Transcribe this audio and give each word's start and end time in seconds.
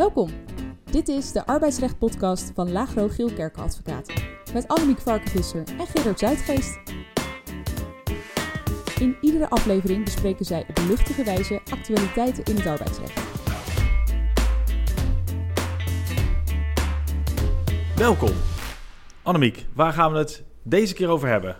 Welkom. 0.00 0.30
Dit 0.90 1.08
is 1.08 1.32
de 1.32 1.46
arbeidsrecht-podcast 1.46 2.50
van 2.54 2.72
Lagro 2.72 3.08
Gielkerken 3.08 3.62
Advocaten. 3.62 4.14
Met 4.52 4.68
Annemiek 4.68 4.98
Varkenvisser 4.98 5.62
en 5.78 5.86
Gerard 5.86 6.18
Zuidgeest. 6.18 6.78
In 9.00 9.16
iedere 9.20 9.48
aflevering 9.50 10.04
bespreken 10.04 10.44
zij 10.44 10.64
op 10.68 10.78
luchtige 10.78 11.24
wijze 11.24 11.60
actualiteiten 11.70 12.44
in 12.44 12.56
het 12.56 12.66
arbeidsrecht. 12.66 13.20
Welkom. 17.96 18.32
Annemiek, 19.22 19.66
waar 19.74 19.92
gaan 19.92 20.12
we 20.12 20.18
het 20.18 20.44
deze 20.62 20.94
keer 20.94 21.08
over 21.08 21.28
hebben? 21.28 21.56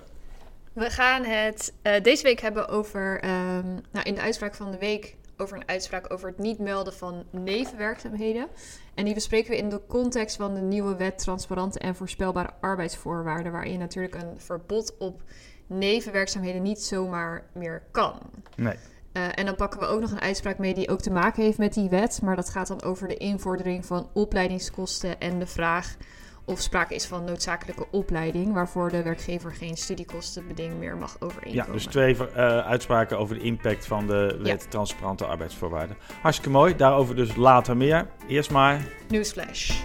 We 0.73 0.91
gaan 0.91 1.25
het 1.25 1.75
uh, 1.83 2.01
deze 2.03 2.23
week 2.23 2.41
hebben 2.41 2.69
over, 2.69 3.25
um, 3.25 3.81
nou, 3.93 4.05
in 4.05 4.15
de 4.15 4.21
uitspraak 4.21 4.55
van 4.55 4.71
de 4.71 4.79
week, 4.79 5.17
over 5.41 5.57
een 5.57 5.69
uitspraak 5.69 6.13
over 6.13 6.29
het 6.29 6.39
niet 6.39 6.59
melden 6.59 6.93
van 6.93 7.25
nevenwerkzaamheden. 7.31 8.49
En 8.95 9.05
die 9.05 9.15
bespreken 9.15 9.51
we 9.51 9.57
in 9.57 9.69
de 9.69 9.81
context 9.89 10.37
van 10.37 10.55
de 10.55 10.61
nieuwe 10.61 10.97
wet 10.97 11.19
Transparante 11.19 11.79
en 11.79 11.95
Voorspelbare 11.95 12.51
Arbeidsvoorwaarden, 12.61 13.53
waarin 13.53 13.79
natuurlijk 13.79 14.15
een 14.15 14.41
verbod 14.41 14.97
op 14.99 15.23
nevenwerkzaamheden 15.67 16.63
niet 16.63 16.83
zomaar 16.83 17.45
meer 17.53 17.83
kan. 17.91 18.21
Nee. 18.57 18.77
Uh, 19.13 19.39
en 19.39 19.47
dan 19.47 19.57
pakken 19.57 19.81
we 19.81 19.87
ook 19.87 20.01
nog 20.01 20.11
een 20.11 20.21
uitspraak 20.21 20.59
mee 20.59 20.75
die 20.75 20.89
ook 20.89 21.01
te 21.01 21.11
maken 21.11 21.43
heeft 21.43 21.59
met 21.59 21.75
die 21.75 21.89
wet. 21.89 22.21
Maar 22.23 22.37
dat 22.37 22.51
gaat 22.51 22.67
dan 22.67 22.83
over 22.83 23.09
de 23.09 23.17
invordering 23.17 23.87
van 23.87 24.09
opleidingskosten 24.13 25.21
en 25.21 25.39
de 25.39 25.47
vraag 25.47 25.97
of 26.45 26.61
sprake 26.61 26.95
is 26.95 27.07
van 27.07 27.25
noodzakelijke 27.25 27.87
opleiding, 27.91 28.53
waarvoor 28.53 28.91
de 28.91 29.03
werkgever 29.03 29.53
geen 29.53 29.77
studiekostenbeding 29.77 30.79
meer 30.79 30.97
mag 30.97 31.17
overeenkomen. 31.21 31.67
Ja, 31.67 31.73
dus 31.73 31.87
twee 31.87 32.15
uh, 32.15 32.27
uitspraken 32.59 33.19
over 33.19 33.35
de 33.35 33.41
impact 33.41 33.87
van 33.87 34.07
de 34.07 34.39
wet 34.43 34.63
ja. 34.63 34.69
transparante 34.69 35.25
arbeidsvoorwaarden. 35.25 35.97
Hartstikke 36.21 36.53
mooi, 36.53 36.77
daarover 36.77 37.17
dus 37.17 37.37
later 37.37 37.77
meer. 37.77 38.07
Eerst 38.29 38.51
maar... 38.51 38.87
Newsflash. 39.09 39.83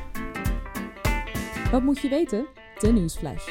Wat 1.71 1.83
moet 1.83 2.01
je 2.01 2.09
weten? 2.09 2.47
De 2.79 2.91
Newsflash. 2.91 3.47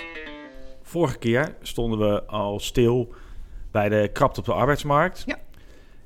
Vorige 0.83 1.19
keer 1.19 1.57
stonden 1.63 1.99
we 1.99 2.25
al 2.25 2.61
stil 2.61 3.15
bij 3.71 3.89
de 3.89 4.11
krapte 4.13 4.41
op 4.41 4.47
de 4.47 4.53
arbeidsmarkt. 4.53 5.23
Ja. 5.27 5.37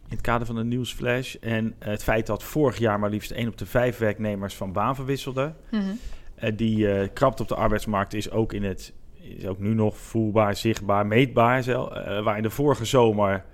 In 0.09 0.15
het 0.15 0.21
kader 0.21 0.47
van 0.47 0.57
de 0.57 0.65
Newsflash. 0.65 1.35
En 1.35 1.75
het 1.79 2.03
feit 2.03 2.27
dat 2.27 2.43
vorig 2.43 2.79
jaar 2.79 2.99
maar 2.99 3.11
liefst 3.11 3.31
1 3.31 3.49
op 3.49 3.59
de 3.59 3.67
5 3.67 3.99
werknemers 3.99 4.55
van 4.55 4.73
baan 4.73 4.95
verwisselden. 4.95 5.57
Mm 5.71 5.81
-hmm. 5.81 5.99
Uh, 6.43 6.51
die 6.57 6.79
uh, 6.79 7.09
krapte 7.13 7.43
op 7.43 7.49
de 7.49 7.55
arbeidsmarkt 7.55 8.15
is 8.15 8.31
ook, 8.31 8.53
in 8.53 8.65
het, 8.65 8.93
is 9.21 9.47
ook 9.47 9.59
nu 9.59 9.75
nog 9.75 9.99
voelbaar, 9.99 10.57
zichtbaar, 10.57 11.07
meetbaar. 11.07 11.69
Uh, 11.69 11.85
waar 12.23 12.37
in 12.37 12.43
de 12.43 12.51
vorige 12.51 12.85
zomer 12.85 13.45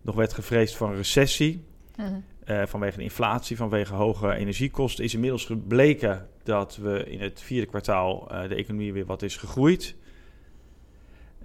nog 0.00 0.14
werd 0.14 0.32
gevreesd 0.32 0.76
van 0.76 0.94
recessie. 0.94 1.64
-hmm. 1.96 2.24
vanwege 2.66 2.96
de 2.96 3.02
inflatie, 3.02 3.56
vanwege 3.56 3.94
hoge 3.94 4.34
energiekosten. 4.34 5.04
Is 5.04 5.14
inmiddels 5.14 5.44
gebleken 5.44 6.28
dat 6.42 6.76
we 6.76 7.04
in 7.04 7.20
het 7.20 7.42
vierde 7.42 7.66
kwartaal 7.66 8.28
de 8.48 8.54
economie 8.54 8.92
weer 8.92 9.06
wat 9.06 9.22
is 9.22 9.36
gegroeid. 9.36 9.96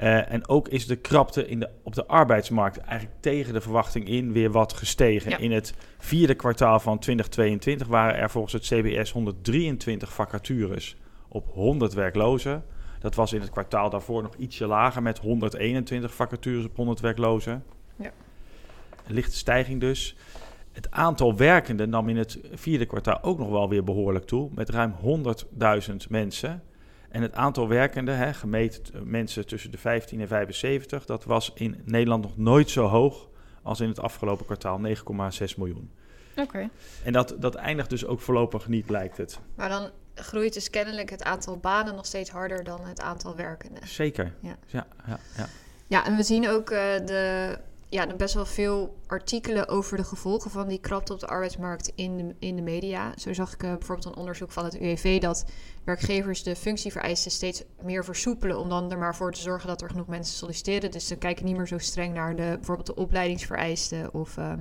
Uh, 0.02 0.32
en 0.32 0.48
ook 0.48 0.68
is 0.68 0.88
de 0.88 0.96
krapte 0.96 1.48
in 1.48 1.60
de, 1.60 1.70
op 1.84 1.96
de 1.96 2.06
arbeidsmarkt 2.06 2.78
eigenlijk 2.78 3.22
tegen 3.22 3.54
de 3.54 3.62
verwachting 3.62 4.08
in 4.08 4.32
weer 4.32 4.52
wat 4.52 4.74
gestegen. 4.74 5.32
Ja. 5.32 5.38
In 5.38 5.52
het 5.52 5.74
vierde 5.98 6.36
kwartaal 6.36 6.80
van 6.80 7.00
2022 7.00 7.88
waren 7.88 8.16
er 8.16 8.30
volgens 8.30 8.54
het 8.54 8.64
CBS 8.64 9.12
123 9.12 10.14
vacatures 10.14 10.98
op 11.28 11.48
100 11.54 11.94
werklozen. 11.94 12.64
Dat 13.00 13.16
was 13.16 13.34
in 13.34 13.42
het 13.42 13.50
kwartaal 13.50 13.90
daarvoor 13.90 14.22
nog 14.22 14.36
ietsje 14.36 14.66
lager 14.66 15.02
met 15.02 15.18
121 15.18 16.14
vacatures 16.14 16.66
op 16.66 16.76
100 16.76 17.00
werklozen. 17.00 17.64
Ja. 17.96 18.12
Een 19.08 19.14
lichte 19.14 19.38
stijging 19.38 19.80
dus. 19.80 20.16
Het 20.72 20.92
aantal 20.92 21.36
werkenden 21.36 21.90
nam 21.90 22.10
in 22.10 22.18
het 22.18 22.40
vierde 22.54 22.86
kwartaal 22.86 23.24
ook 23.24 23.38
nog 23.38 23.50
wel 23.50 23.70
weer 23.70 23.84
behoorlijk 23.84 24.26
toe, 24.26 24.50
met 24.54 24.70
ruim 24.70 24.96
100.000 25.90 25.96
mensen. 26.10 26.64
En 27.10 27.22
het 27.22 27.34
aantal 27.34 27.68
werkenden, 27.68 28.18
hè, 28.18 28.34
gemeten 28.34 29.10
mensen 29.10 29.48
tussen 29.48 29.72
de 29.72 29.78
15 29.78 30.22
en 30.22 30.28
75, 30.28 31.06
dat 31.06 31.24
was 31.24 31.52
in 31.56 31.82
Nederland 31.86 32.24
nog 32.24 32.38
nooit 32.38 32.70
zo 32.70 32.86
hoog 32.86 33.30
als 33.64 33.80
in 33.80 33.88
het 33.88 34.00
afgelopen 34.00 34.46
kwartaal, 34.46 34.80
9,6 34.80 35.58
miljoen. 35.58 35.92
Oké. 36.32 36.42
Okay. 36.42 36.70
En 37.04 37.14
dat, 37.14 37.36
dat 37.40 37.56
eindigt 37.56 37.90
dus 37.90 38.06
ook 38.06 38.20
voorlopig 38.20 38.68
niet, 38.68 38.90
lijkt 38.90 39.18
het. 39.18 39.40
Maar 39.56 39.70
dan 39.70 39.90
groeit 40.16 40.54
dus 40.54 40.70
kennelijk 40.70 41.10
het 41.10 41.24
aantal 41.24 41.58
banen 41.58 41.96
nog 41.96 42.06
steeds 42.06 42.30
harder 42.30 42.64
dan 42.64 42.86
het 42.86 43.02
aantal 43.02 43.36
werkenden. 43.36 43.88
Zeker. 43.88 44.34
Ja, 44.40 44.58
ja, 44.66 44.88
ja. 45.08 45.20
ja. 45.38 45.48
ja 45.88 46.06
en 46.06 46.16
we 46.16 46.24
zien 46.24 46.50
ook 46.50 46.70
uh, 46.70 46.78
de, 47.06 47.58
ja, 47.90 48.16
best 48.16 48.34
wel 48.34 48.46
veel 48.46 48.98
artikelen 49.08 49.68
over 49.68 49.98
de 49.98 50.04
gevolgen 50.04 50.52
van 50.52 50.68
die 50.68 50.80
krapte 50.80 51.14
op 51.14 51.20
de 51.20 51.28
arbeidsmarkt 51.28 51.92
in 51.96 52.18
de, 52.18 52.36
in 52.40 52.56
de 52.56 52.62
media. 52.62 53.14
Zo 53.18 53.34
zag 53.34 53.54
ik 53.54 53.64
uh, 53.64 53.70
bijvoorbeeld 53.70 54.08
een 54.08 54.16
onderzoek 54.16 54.52
van 54.52 54.64
het 54.64 54.80
UWV 54.80 55.20
dat 55.20 55.46
werkgevers 55.84 56.44
de 56.44 56.56
functievereisten 56.56 57.32
steeds 57.32 57.64
meer 57.82 58.06
versoepelen 58.06 58.60
om 58.60 58.70
dan 58.70 58.92
er 58.92 58.98
maar 58.98 59.16
voor 59.16 59.32
te 59.32 59.42
zorgen 59.42 59.68
dat 59.68 59.82
er 59.82 59.90
genoeg 59.90 60.08
mensen 60.08 60.36
solliciteren. 60.36 60.92
Dus 60.92 61.08
ze 61.08 61.18
kijken 61.18 61.46
niet 61.46 61.58
meer 61.58 61.68
zo 61.68 61.78
streng 61.78 62.14
naar 62.14 62.36
de, 62.36 62.54
bijvoorbeeld 62.56 62.88
de 62.88 62.96
opleidingsvereisten 62.96 64.14
of 64.14 64.38
uh, 64.38 64.54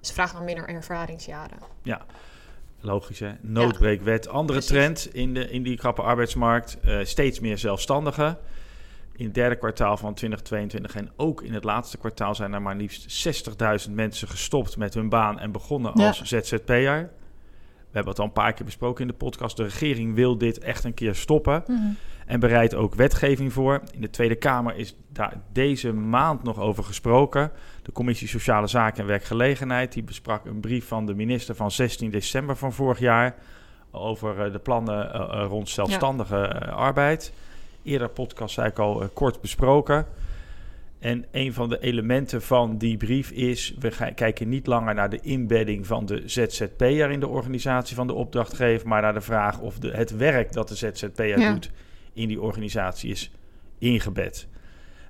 ze 0.00 0.12
vragen 0.12 0.36
dan 0.36 0.44
minder 0.44 0.68
ervaringsjaren. 0.68 1.58
Ja. 1.82 2.06
Logisch, 2.80 3.18
hè? 3.20 3.32
Noodbreekwet. 3.40 4.28
Andere 4.28 4.58
Precies. 4.58 4.76
trend 4.76 5.14
in, 5.14 5.34
de, 5.34 5.50
in 5.50 5.62
die 5.62 5.76
krappe 5.76 6.02
arbeidsmarkt. 6.02 6.78
Uh, 6.84 7.04
steeds 7.04 7.40
meer 7.40 7.58
zelfstandigen. 7.58 8.38
In 9.16 9.24
het 9.24 9.34
derde 9.34 9.56
kwartaal 9.56 9.96
van 9.96 10.14
2022 10.14 10.96
en 10.96 11.10
ook 11.16 11.42
in 11.42 11.52
het 11.54 11.64
laatste 11.64 11.98
kwartaal 11.98 12.34
zijn 12.34 12.52
er 12.52 12.62
maar 12.62 12.76
liefst 12.76 13.26
60.000 13.86 13.90
mensen 13.94 14.28
gestopt 14.28 14.76
met 14.76 14.94
hun 14.94 15.08
baan 15.08 15.38
en 15.38 15.52
begonnen 15.52 15.92
Ja. 15.94 16.06
als 16.06 16.22
ZZP'er. 16.22 17.10
We 17.90 17.98
hebben 17.98 18.12
het 18.12 18.18
al 18.22 18.24
een 18.26 18.32
paar 18.42 18.52
keer 18.52 18.64
besproken 18.64 19.02
in 19.02 19.08
de 19.10 19.16
podcast. 19.16 19.56
De 19.56 19.62
regering 19.62 20.14
wil 20.14 20.38
dit 20.38 20.58
echt 20.58 20.84
een 20.84 20.94
keer 20.94 21.14
stoppen 21.14 21.62
Mhm. 21.66 21.80
en 22.26 22.40
bereidt 22.40 22.74
ook 22.74 22.94
wetgeving 22.94 23.52
voor. 23.52 23.80
In 23.92 24.00
de 24.00 24.10
Tweede 24.10 24.34
Kamer 24.34 24.76
is 24.76 24.96
daar 25.08 25.34
deze 25.52 25.92
maand 25.92 26.42
nog 26.42 26.58
over 26.60 26.84
gesproken. 26.84 27.50
De 27.82 27.92
Commissie 27.92 28.28
Sociale 28.28 28.66
Zaken 28.66 29.00
en 29.00 29.06
Werkgelegenheid 29.06 29.92
die 29.92 30.02
besprak 30.02 30.44
een 30.44 30.60
brief 30.60 30.86
van 30.88 31.06
de 31.06 31.14
minister 31.14 31.54
van 31.54 31.70
16 31.70 32.10
december 32.10 32.56
van 32.56 32.72
vorig 32.72 32.98
jaar 32.98 33.34
over 33.90 34.46
uh, 34.46 34.52
de 34.52 34.58
plannen 34.58 35.06
uh, 35.14 35.44
rond 35.48 35.68
zelfstandige 35.68 36.64
arbeid. 36.70 37.32
Eerder 37.82 38.08
podcast 38.08 38.54
zei 38.54 38.68
ik 38.68 38.78
al 38.78 39.08
kort 39.12 39.40
besproken. 39.40 40.06
En 40.98 41.24
een 41.30 41.52
van 41.52 41.68
de 41.68 41.80
elementen 41.80 42.42
van 42.42 42.78
die 42.78 42.96
brief 42.96 43.30
is: 43.30 43.74
we 43.78 43.90
gaan, 43.90 44.14
kijken 44.14 44.48
niet 44.48 44.66
langer 44.66 44.94
naar 44.94 45.10
de 45.10 45.20
inbedding 45.20 45.86
van 45.86 46.06
de 46.06 46.22
ZZP'er 46.26 47.10
in 47.10 47.20
de 47.20 47.28
organisatie 47.28 47.96
van 47.96 48.06
de 48.06 48.12
opdrachtgever, 48.12 48.88
maar 48.88 49.02
naar 49.02 49.14
de 49.14 49.20
vraag 49.20 49.60
of 49.60 49.78
de, 49.78 49.90
het 49.90 50.16
werk 50.16 50.52
dat 50.52 50.68
de 50.68 50.74
ZZP'er 50.74 51.38
Ja. 51.38 51.52
doet 51.52 51.70
in 52.12 52.28
die 52.28 52.40
organisatie 52.40 53.10
is 53.10 53.30
ingebed. 53.78 54.48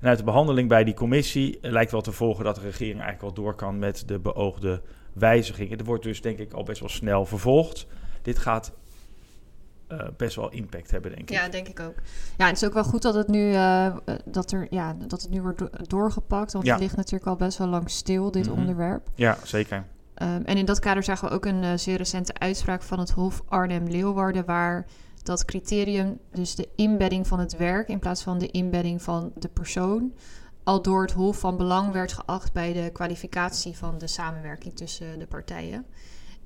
En 0.01 0.09
uit 0.09 0.19
de 0.19 0.25
behandeling 0.25 0.69
bij 0.69 0.85
die 0.85 0.95
commissie 0.95 1.59
lijkt 1.61 1.91
wel 1.91 2.01
te 2.01 2.13
volgen 2.13 2.45
dat 2.45 2.55
de 2.55 2.61
regering 2.61 3.01
eigenlijk 3.01 3.21
wel 3.21 3.45
door 3.45 3.55
kan 3.55 3.79
met 3.79 4.03
de 4.07 4.19
beoogde 4.19 4.83
wijzigingen. 5.13 5.79
Er 5.79 5.85
wordt 5.85 6.03
dus 6.05 6.21
denk 6.21 6.39
ik 6.39 6.53
al 6.53 6.63
best 6.63 6.81
wel 6.81 6.89
snel 6.89 7.27
vervolgd. 7.27 7.87
Dit 8.23 8.39
gaat 8.39 8.73
uh, 9.93 9.99
best 10.17 10.37
wel 10.37 10.51
impact 10.51 10.91
hebben, 10.91 11.11
denk 11.11 11.31
ik. 11.31 11.37
Ja, 11.37 11.49
denk 11.49 11.69
ik 11.69 11.81
ook. 11.81 11.95
Ja, 12.39 12.47
het 12.47 12.57
is 12.57 12.65
ook 12.65 12.73
wel 12.75 12.85
goed 12.85 13.03
dat 13.03 13.15
het 13.15 13.29
nu, 13.29 13.53
uh, 13.53 13.97
dat 14.25 14.53
er, 14.53 14.67
ja, 14.71 14.97
dat 15.07 15.23
het 15.23 15.31
nu 15.31 15.43
wordt 15.43 15.59
do 15.59 15.69
doorgepakt. 15.87 16.53
Want 16.53 16.65
Ja. 16.67 16.73
het 16.73 16.83
ligt 16.83 16.97
natuurlijk 16.97 17.27
al 17.27 17.37
best 17.37 17.59
wel 17.59 17.67
lang 17.69 17.91
stil, 17.91 18.31
dit 18.31 18.47
Mhm. 18.49 18.59
onderwerp. 18.59 19.09
Ja, 19.15 19.39
zeker. 19.45 19.77
Um, 20.23 20.43
en 20.45 20.57
in 20.57 20.65
dat 20.65 20.79
kader 20.79 21.03
zagen 21.03 21.29
we 21.29 21.35
ook 21.35 21.45
een 21.47 21.63
uh, 21.63 21.73
zeer 21.77 21.97
recente 21.97 22.35
uitspraak 22.39 22.83
van 22.83 22.99
het 22.99 23.11
Hof 23.11 23.43
Arnhem-Leeuwarden, 23.49 24.45
waar 24.45 24.87
dat 25.23 25.45
criterium, 25.45 26.19
dus 26.33 26.55
de 26.55 26.69
inbedding 26.77 27.27
van 27.27 27.39
het 27.39 27.57
werk 27.57 27.89
in 27.89 27.99
plaats 27.99 28.23
van 28.23 28.39
de 28.39 28.47
inbedding 28.51 29.03
van 29.03 29.33
de 29.39 29.49
persoon, 29.49 30.13
al 30.65 30.83
door 30.83 31.03
het 31.03 31.13
Hof 31.13 31.39
van 31.39 31.57
belang 31.57 31.93
werd 31.93 32.13
geacht 32.13 32.53
bij 32.53 32.73
de 32.73 32.91
kwalificatie 32.93 33.77
van 33.77 33.99
de 33.99 34.07
samenwerking 34.07 34.77
tussen 34.77 35.19
de 35.19 35.27
partijen. 35.27 35.85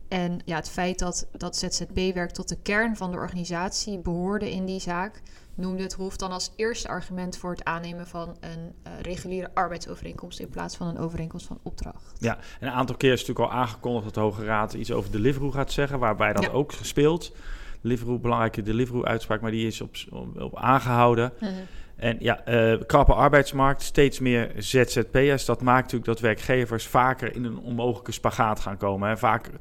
En 0.09 0.41
ja, 0.44 0.56
het 0.56 0.69
feit 0.69 0.99
dat, 0.99 1.27
dat 1.33 1.57
ZZP-werk 1.57 2.31
tot 2.31 2.48
de 2.48 2.59
kern 2.63 2.97
van 2.97 3.10
de 3.10 3.16
organisatie 3.16 3.98
behoorde 3.98 4.51
in 4.51 4.65
die 4.65 4.81
zaak, 4.81 5.22
noemde 5.54 5.83
het 5.83 5.92
Hof 5.92 6.16
dan 6.16 6.33
als 6.33 6.53
eerste 6.57 6.89
argument 6.89 7.36
voor 7.36 7.51
het 7.51 7.65
aannemen 7.65 8.07
van 8.07 8.36
een 8.41 8.72
uh, 8.86 8.92
reguliere 9.03 9.51
arbeidsovereenkomst 9.54 10.41
in 10.41 10.48
plaats 10.48 10.77
van 10.77 10.86
een 10.86 10.98
overeenkomst 10.98 11.47
van 11.47 11.59
opdracht. 11.63 12.16
Ja, 12.19 12.39
en 12.60 12.66
een 12.66 12.75
aantal 12.75 12.97
keer 12.97 13.13
is 13.13 13.21
natuurlijk 13.27 13.53
al 13.53 13.59
aangekondigd 13.59 14.04
dat 14.04 14.15
de 14.15 14.21
Hoge 14.21 14.45
Raad 14.45 14.75
iets 14.75 14.92
over 14.92 15.10
de 15.10 15.16
Deliveroo 15.16 15.51
gaat 15.51 15.72
zeggen, 15.72 15.98
waarbij 15.98 16.33
dat 16.33 16.45
Ja. 16.45 16.51
ook 16.51 16.72
gespeeld. 16.72 17.33
Deliveroo, 17.81 18.19
belangrijke 18.19 18.63
Deliveroo-uitspraak, 18.63 19.41
maar 19.41 19.51
die 19.51 19.66
is 19.66 19.81
op, 19.81 19.95
op, 20.10 20.41
op 20.41 20.57
aangehouden. 20.57 21.33
Mhm. 21.41 21.53
En 21.97 22.16
ja, 22.19 22.48
uh, 22.48 22.81
krappe 22.86 23.15
arbeidsmarkt, 23.15 23.83
steeds 23.83 24.19
meer 24.19 24.53
ZZP'ers. 24.57 25.45
Dat 25.45 25.63
maakt 25.63 25.83
natuurlijk 25.83 26.04
dat 26.04 26.21
werkgevers 26.21 26.86
vaker 26.86 27.34
in 27.34 27.45
een 27.45 27.59
onmogelijke 27.59 28.13
spagaat 28.13 28.60
gaan 28.60 28.77
komen. 28.77 29.09
Hè. 29.09 29.16
Vaker, 29.16 29.53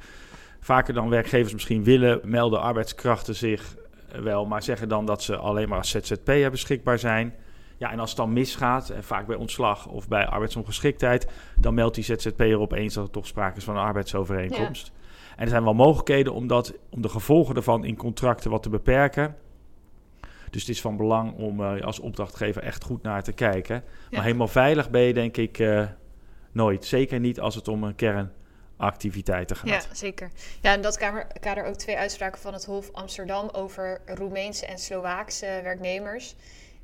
vaker 0.65 0.93
dan 0.93 1.09
werkgevers 1.09 1.53
misschien 1.53 1.83
willen, 1.83 2.19
melden 2.23 2.61
arbeidskrachten 2.61 3.35
zich 3.35 3.75
uh, 4.15 4.21
wel, 4.21 4.45
maar 4.45 4.63
zeggen 4.63 4.89
dan 4.89 5.05
dat 5.05 5.23
ze 5.23 5.35
alleen 5.37 5.69
maar 5.69 5.77
als 5.77 5.89
ZZP'er 5.89 6.51
beschikbaar 6.51 6.99
zijn. 6.99 7.33
Ja, 7.77 7.91
en 7.91 7.99
als 7.99 8.09
het 8.09 8.17
dan 8.17 8.33
misgaat, 8.33 8.89
en 8.89 9.03
vaak 9.03 9.27
bij 9.27 9.35
ontslag 9.35 9.87
of 9.87 10.07
bij 10.07 10.25
arbeidsongeschiktheid, 10.25 11.27
dan 11.59 11.73
meldt 11.73 11.95
die 11.95 12.03
ZZP'er 12.03 12.59
opeens 12.59 12.93
dat 12.93 13.05
er 13.05 13.11
toch 13.11 13.27
sprake 13.27 13.57
is 13.57 13.63
van 13.63 13.75
een 13.75 13.83
arbeidsovereenkomst. 13.83 14.91
En 15.35 15.43
er 15.43 15.49
zijn 15.49 15.63
wel 15.63 15.73
mogelijkheden 15.73 16.33
om, 16.33 16.47
dat, 16.47 16.73
om 16.89 17.01
de 17.01 17.09
gevolgen 17.09 17.55
ervan 17.55 17.85
in 17.85 17.95
contracten 17.95 18.51
wat 18.51 18.63
te 18.63 18.69
beperken. 18.69 19.35
Dus 20.49 20.61
het 20.61 20.69
is 20.69 20.81
van 20.81 20.97
belang 20.97 21.33
om 21.33 21.59
uh, 21.59 21.81
als 21.81 21.99
opdrachtgever 21.99 22.61
echt 22.61 22.83
goed 22.83 23.03
naar 23.03 23.23
te 23.23 23.33
kijken. 23.33 23.83
Maar 24.11 24.23
helemaal 24.23 24.47
veilig 24.47 24.89
ben 24.89 25.01
je 25.01 25.13
denk 25.13 25.37
ik 25.37 25.59
uh, 25.59 25.85
nooit. 26.51 26.85
Zeker 26.85 27.19
niet 27.19 27.39
als 27.39 27.55
het 27.55 27.67
om 27.67 27.83
een 27.83 27.95
kernactiviteiten 28.77 29.55
gaat. 29.55 29.67
Ja, 29.67 29.81
zeker. 29.95 30.31
Ja, 30.61 30.73
en 30.73 30.81
dat 30.81 30.97
kamer, 30.97 31.27
kader 31.39 31.65
ook 31.65 31.75
twee 31.75 31.97
uitspraken 31.97 32.41
van 32.41 32.53
het 32.53 32.65
Hof 32.65 32.89
Amsterdam 32.91 33.49
over 33.51 34.01
Roemeense 34.05 34.65
en 34.65 34.77
Slovaakse 34.77 35.59
werknemers. 35.63 36.35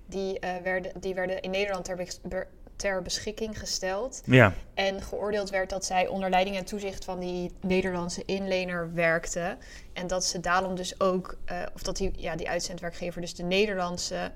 Die, 0.06 0.38
uh, 0.44 0.56
werden, 0.64 0.92
die 1.00 1.14
werden 1.14 1.42
in 1.42 1.52
Nederland 1.52 1.86
ter, 1.86 2.48
ter 2.76 3.02
beschikking 3.02 3.60
gesteld. 3.60 4.22
Ja. 4.26 4.54
En 4.74 5.02
geoordeeld 5.02 5.50
werd 5.50 5.70
dat 5.70 5.86
zij 5.86 6.08
onder 6.08 6.30
leiding 6.30 6.58
en 6.58 6.66
toezicht 6.66 7.06
van 7.06 7.20
die 7.20 7.52
Nederlandse 7.62 8.26
inlener 8.26 8.94
werkten. 8.94 9.58
En 9.94 10.08
dat 10.08 10.26
ze 10.26 10.40
daarom 10.40 10.76
dus 10.76 11.00
ook, 11.00 11.38
uh, 11.52 11.62
of 11.74 11.82
dat 11.82 11.98
die, 11.98 12.12
ja, 12.16 12.36
die 12.36 12.50
uitzendwerkgever 12.50 13.22
dus 13.22 13.36
de 13.36 13.44
Nederlandse 13.44 14.32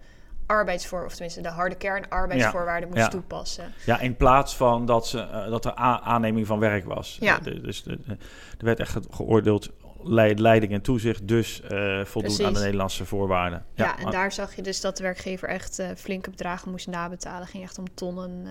arbeidsvoor, 0.46 1.06
of 1.06 1.12
tenminste 1.12 1.42
de 1.42 1.50
harde 1.50 1.76
kern 1.76 2.10
arbeidsvoorwaarden 2.10 2.90
moest 2.90 3.12
toepassen. 3.12 3.74
Ja, 3.86 4.00
in 4.00 4.16
plaats 4.16 4.56
van 4.56 4.86
dat, 4.86 5.08
ze, 5.08 5.18
uh, 5.18 5.50
dat 5.50 5.66
er 5.66 5.74
aanneming 5.76 6.48
van 6.48 6.60
werk 6.60 6.86
was. 6.86 7.18
Ja. 7.20 7.38
De, 7.40 7.62
dus 7.62 7.84
de, 7.84 8.00
de, 8.06 8.12
er 8.58 8.66
werd 8.66 8.80
echt 8.80 8.98
geoordeeld 9.10 9.70
leiding 10.36 10.72
en 10.72 10.82
toezicht 10.82 11.28
dus 11.28 11.62
uh, 11.72 12.06
voldoen 12.06 12.46
aan 12.46 12.54
de 12.54 12.60
Nederlandse 12.60 13.06
voorwaarden. 13.06 13.66
Ja, 13.74 13.86
ja 13.86 14.06
en 14.06 14.12
daar 14.12 14.32
zag 14.32 14.56
je 14.56 14.62
dus 14.62 14.82
dat 14.82 14.98
de 14.98 15.04
werkgever 15.04 15.50
echt 15.50 15.80
uh, 15.80 15.88
flinke 15.96 16.30
bedragen 16.30 16.72
moest 16.72 16.88
nabetalen. 16.88 17.48
ging 17.48 17.64
echt 17.64 17.78
om 17.78 17.94
tonnen 17.94 18.48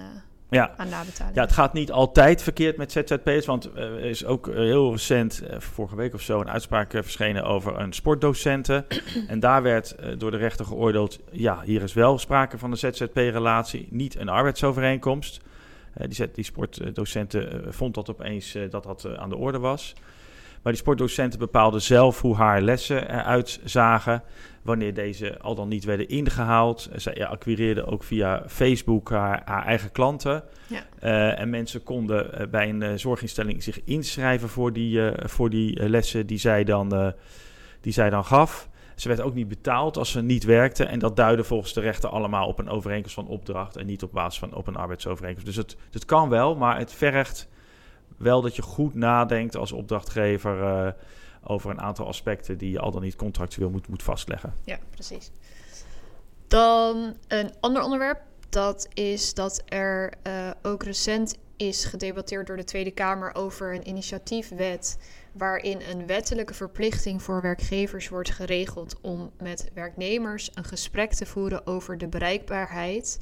ja. 0.50 0.74
aan 0.76 0.88
nabetaling. 0.88 1.36
Ja, 1.36 1.42
het 1.42 1.52
gaat 1.52 1.72
niet 1.72 1.92
altijd 1.92 2.42
verkeerd 2.42 2.76
met 2.76 2.92
ZZP'ers, 2.92 3.46
want 3.46 3.70
er 3.74 4.00
is 4.00 4.24
ook 4.24 4.46
heel 4.46 4.90
recent, 4.90 5.42
vorige 5.58 5.96
week 5.96 6.14
of 6.14 6.20
zo, 6.20 6.40
een 6.40 6.50
uitspraak 6.50 6.90
verschenen 6.90 7.44
over 7.44 7.78
een 7.78 7.92
sportdocenten. 7.92 8.86
en 9.28 9.40
daar 9.40 9.62
werd 9.62 9.96
door 10.18 10.30
de 10.30 10.36
rechter 10.36 10.64
geoordeeld, 10.64 11.18
ja, 11.30 11.62
hier 11.64 11.82
is 11.82 11.92
wel 11.92 12.18
sprake 12.18 12.58
van 12.58 12.70
een 12.70 12.78
ZZP-relatie, 12.78 13.88
niet 13.90 14.18
een 14.18 14.28
arbeidsovereenkomst. 14.28 15.40
die, 16.08 16.30
die 16.30 16.44
sportdocenten 16.44 17.74
vond 17.74 17.94
dat 17.94 18.10
opeens 18.10 18.56
dat 18.70 18.82
dat 18.82 19.16
aan 19.16 19.28
de 19.28 19.36
orde 19.36 19.58
was. 19.58 19.94
Maar 20.64 20.72
die 20.72 20.82
sportdocenten 20.82 21.38
bepaalden 21.38 21.82
zelf 21.82 22.20
hoe 22.20 22.36
haar 22.36 22.62
lessen 22.62 23.10
eruit 23.10 23.60
zagen. 23.64 24.22
Wanneer 24.62 24.94
deze 24.94 25.38
al 25.38 25.54
dan 25.54 25.68
niet 25.68 25.84
werden 25.84 26.08
ingehaald. 26.08 26.88
Zij 26.94 27.26
acquireerde 27.26 27.86
ook 27.86 28.02
via 28.02 28.42
Facebook 28.46 29.10
haar, 29.10 29.42
haar 29.44 29.66
eigen 29.66 29.92
klanten. 29.92 30.42
Ja. 30.66 30.82
Uh, 31.02 31.40
en 31.40 31.50
mensen 31.50 31.82
konden 31.82 32.40
uh, 32.40 32.46
bij 32.46 32.68
een 32.68 32.80
uh, 32.80 32.92
zorginstelling 32.94 33.62
zich 33.62 33.84
inschrijven 33.84 34.48
voor 34.48 34.72
die, 34.72 35.00
voor 35.16 35.50
die 35.50 35.88
lessen 35.88 36.26
die 36.26 36.38
zij, 36.38 36.64
dan, 36.64 37.14
die 37.80 37.92
zij 37.92 38.10
dan 38.10 38.24
gaf. 38.24 38.68
Ze 38.94 39.08
werd 39.08 39.20
ook 39.20 39.34
niet 39.34 39.48
betaald 39.48 39.96
als 39.96 40.10
ze 40.10 40.22
niet 40.22 40.44
werkte. 40.44 40.84
En 40.84 40.98
dat 40.98 41.16
duidde 41.16 41.44
volgens 41.44 41.72
de 41.72 41.80
rechter 41.80 42.08
allemaal 42.10 42.48
op 42.48 42.58
een 42.58 42.68
overeenkomst 42.68 43.14
van 43.14 43.26
opdracht. 43.26 43.76
En 43.76 43.86
niet 43.86 44.02
op 44.02 44.12
basis 44.12 44.38
van 44.38 44.54
op 44.54 44.66
een 44.66 44.76
arbeidsovereenkomst. 44.76 45.46
Dus 45.46 45.56
het, 45.56 45.76
het 45.90 46.04
kan 46.04 46.28
wel, 46.28 46.56
maar 46.56 46.78
het 46.78 46.92
vergt 46.92 47.48
wel 48.24 48.42
dat 48.42 48.56
je 48.56 48.62
goed 48.62 48.94
nadenkt 48.94 49.56
als 49.56 49.72
opdrachtgever 49.72 50.58
uh, 50.58 50.92
over 51.42 51.70
een 51.70 51.80
aantal 51.80 52.06
aspecten 52.06 52.58
die 52.58 52.70
je 52.70 52.78
al 52.78 52.90
dan 52.90 53.02
niet 53.02 53.16
contractueel 53.16 53.70
moet, 53.70 53.88
moet 53.88 54.02
vastleggen. 54.02 54.54
Ja, 54.64 54.78
precies. 54.90 55.30
Dan 56.46 57.16
een 57.28 57.52
ander 57.60 57.82
onderwerp. 57.82 58.20
Dat 58.48 58.88
is 58.94 59.34
dat 59.34 59.62
er 59.66 60.12
uh, 60.26 60.50
ook 60.62 60.82
recent 60.82 61.38
is 61.56 61.84
gedebatteerd 61.84 62.46
door 62.46 62.56
de 62.56 62.64
Tweede 62.64 62.90
Kamer 62.90 63.34
over 63.34 63.74
een 63.74 63.88
initiatiefwet. 63.88 64.98
waarin 65.32 65.80
een 65.90 66.06
wettelijke 66.06 66.54
verplichting 66.54 67.22
voor 67.22 67.42
werkgevers 67.42 68.08
wordt 68.08 68.30
geregeld 68.30 69.00
om 69.00 69.30
met 69.42 69.70
werknemers 69.74 70.50
een 70.54 70.64
gesprek 70.64 71.12
te 71.12 71.26
voeren 71.26 71.66
over 71.66 71.98
de 71.98 72.08
bereikbaarheid 72.08 73.20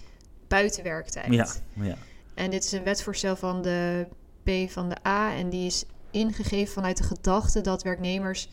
buiten 0.48 0.82
werktijd. 0.82 1.32
Ja, 1.32 1.46
ja. 1.72 1.96
En 2.34 2.50
dit 2.50 2.64
is 2.64 2.72
een 2.72 2.84
wetsvoorstel 2.84 3.36
van 3.36 3.62
de 3.62 4.06
P 4.44 4.70
van 4.70 4.88
de 4.88 4.96
A. 5.06 5.34
En 5.34 5.48
die 5.48 5.66
is 5.66 5.84
ingegeven 6.10 6.72
vanuit 6.72 6.96
de 6.96 7.02
gedachte 7.02 7.60
dat 7.60 7.82
werknemers 7.82 8.48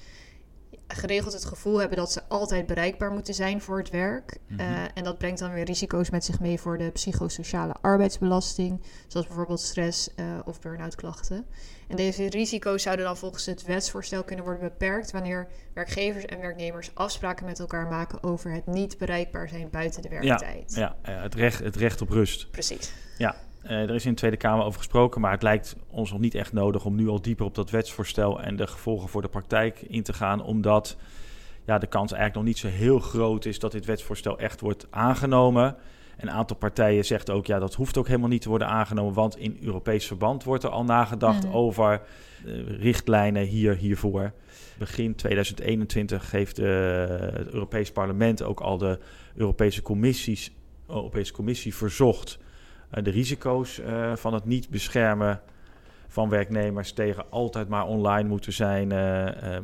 geregeld 0.94 1.34
het 1.34 1.46
gevoel 1.46 1.80
hebben 1.80 1.98
dat 1.98 2.12
ze 2.12 2.22
altijd 2.28 2.66
bereikbaar 2.66 3.12
moeten 3.12 3.34
zijn 3.34 3.62
voor 3.62 3.78
het 3.78 3.90
werk. 3.90 4.38
Mm 4.48 4.58
-hmm. 4.58 4.68
uh, 4.68 4.84
en 4.94 5.04
dat 5.04 5.18
brengt 5.18 5.40
dan 5.40 5.54
weer 5.54 5.66
risico's 5.66 6.10
met 6.10 6.26
zich 6.26 6.40
mee 6.40 6.60
voor 6.60 6.78
de 6.78 6.90
psychosociale 6.90 7.76
arbeidsbelasting, 7.82 8.82
zoals 9.08 9.28
bijvoorbeeld 9.28 9.60
stress 9.60 10.10
uh, 10.16 10.26
of 10.46 10.62
burn-out 10.62 10.96
klachten. 10.96 11.46
En 11.88 11.96
deze 11.96 12.30
risico's 12.30 12.84
zouden 12.84 13.06
dan 13.06 13.18
volgens 13.18 13.46
het 13.46 13.64
wetsvoorstel 13.64 14.24
kunnen 14.24 14.46
worden 14.46 14.64
beperkt 14.64 15.12
wanneer 15.12 15.48
werkgevers 15.74 16.26
en 16.26 16.40
werknemers 16.40 16.92
afspraken 16.94 17.46
met 17.46 17.60
elkaar 17.60 17.88
maken 17.88 18.24
over 18.24 18.52
het 18.52 18.66
niet 18.66 18.98
bereikbaar 18.98 19.50
zijn 19.50 19.70
buiten 19.70 20.02
de 20.02 20.10
werktijd. 20.10 20.74
Ja, 20.76 20.96
ja, 21.04 21.12
het, 21.12 21.36
recht, 21.36 21.60
het 21.60 21.76
recht 21.76 22.02
op 22.02 22.10
rust. 22.10 22.52
Precies. 22.52 22.92
Ja, 23.18 23.36
er 23.62 23.96
is 23.96 24.06
in 24.06 24.12
de 24.12 24.18
Tweede 24.18 24.38
Kamer 24.38 24.66
over 24.66 24.80
gesproken, 24.80 25.22
maar 25.22 25.32
het 25.32 25.44
lijkt 25.44 25.76
ons 25.88 26.12
nog 26.12 26.20
niet 26.20 26.36
echt 26.36 26.54
nodig 26.54 26.86
om 26.86 26.96
nu 26.96 27.08
al 27.08 27.22
dieper 27.22 27.46
op 27.46 27.56
dat 27.56 27.70
wetsvoorstel 27.70 28.42
en 28.42 28.56
de 28.56 28.68
gevolgen 28.68 29.10
voor 29.10 29.22
de 29.22 29.28
praktijk 29.28 29.82
in 29.82 30.04
te 30.04 30.14
gaan, 30.14 30.44
omdat 30.44 30.98
ja, 31.66 31.78
de 31.78 31.88
kans 31.88 32.12
eigenlijk 32.12 32.36
nog 32.36 32.44
niet 32.44 32.58
zo 32.58 32.78
heel 32.78 33.00
groot 33.00 33.46
is 33.46 33.60
dat 33.60 33.72
dit 33.72 33.86
wetsvoorstel 33.86 34.38
echt 34.38 34.62
wordt 34.62 34.88
aangenomen. 34.90 35.76
Een 36.18 36.32
aantal 36.32 36.58
partijen 36.58 37.06
zegt 37.06 37.30
ook, 37.30 37.46
ja, 37.46 37.60
dat 37.60 37.74
hoeft 37.74 37.98
ook 37.98 38.08
helemaal 38.08 38.30
niet 38.30 38.42
te 38.42 38.50
worden 38.50 38.68
aangenomen, 38.68 39.14
want 39.14 39.38
in 39.38 39.58
Europees 39.62 40.08
verband 40.08 40.44
wordt 40.44 40.64
er 40.64 40.70
al 40.70 40.84
nagedacht 40.84 41.46
mm. 41.46 41.52
over 41.52 42.02
uh, 42.46 42.80
richtlijnen 42.80 43.44
hier, 43.44 43.76
hiervoor. 43.76 44.32
Begin 44.78 45.16
2021 45.16 46.32
heeft 46.32 46.60
uh, 46.60 46.66
het 47.20 47.48
Europees 47.48 47.92
Parlement 47.92 48.44
ook 48.44 48.60
al 48.60 48.78
de 48.78 49.00
Europese, 49.36 49.82
commissies, 49.82 50.52
Europese 50.88 51.34
Commissie 51.34 51.76
verzocht 51.76 52.40
de 52.90 53.10
risico's 53.10 53.80
uh, 53.80 54.16
van 54.16 54.34
het 54.34 54.46
niet 54.46 54.70
beschermen 54.70 55.42
van 56.08 56.30
werknemers 56.30 56.92
tegen 56.92 57.26
altijd 57.30 57.68
maar 57.68 57.86
online 57.86 58.28
moeten 58.28 58.54
zijn 58.54 58.92
uh, 58.92 59.58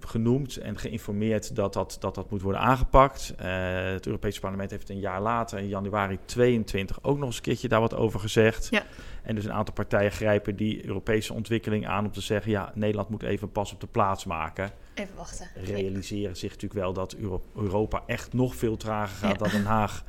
genoemd 0.00 0.56
en 0.56 0.78
geïnformeerd 0.78 1.56
dat 1.56 1.72
dat, 1.72 1.96
dat, 2.00 2.14
dat 2.14 2.30
moet 2.30 2.42
worden 2.42 2.60
aangepakt. 2.60 3.34
het 3.36 4.06
Europese 4.06 4.40
parlement 4.40 4.70
heeft 4.70 4.88
een 4.88 4.98
jaar 4.98 5.20
later, 5.20 5.58
in 5.58 5.68
januari 5.68 6.18
22, 6.24 6.98
ook 7.02 7.18
nog 7.18 7.26
eens 7.26 7.36
een 7.36 7.42
keertje 7.42 7.68
daar 7.68 7.80
wat 7.80 7.94
over 7.94 8.20
gezegd. 8.20 8.68
Ja. 8.70 8.82
En 9.22 9.34
dus 9.34 9.44
een 9.44 9.52
aantal 9.52 9.74
partijen 9.74 10.12
grijpen 10.12 10.56
die 10.56 10.86
Europese 10.86 11.32
ontwikkeling 11.32 11.86
aan 11.86 12.04
om 12.04 12.12
te 12.12 12.20
zeggen: 12.20 12.50
ja, 12.50 12.72
Nederland 12.74 13.08
moet 13.08 13.22
even 13.22 13.52
pas 13.52 13.72
op 13.72 13.80
de 13.80 13.86
plaats 13.86 14.24
maken. 14.24 14.70
Even 14.94 15.16
wachten. 15.16 15.48
Realiseren 15.54 16.36
zich 16.36 16.50
natuurlijk 16.50 16.80
wel 16.80 16.92
dat 16.92 17.12
Euro 17.14 17.42
Europa 17.56 18.02
echt 18.06 18.32
nog 18.32 18.56
veel 18.56 18.76
trager 18.76 19.16
gaat 19.16 19.30
ja. 19.30 19.36
dan 19.36 19.50
Den 19.50 19.64
Haag 19.64 20.04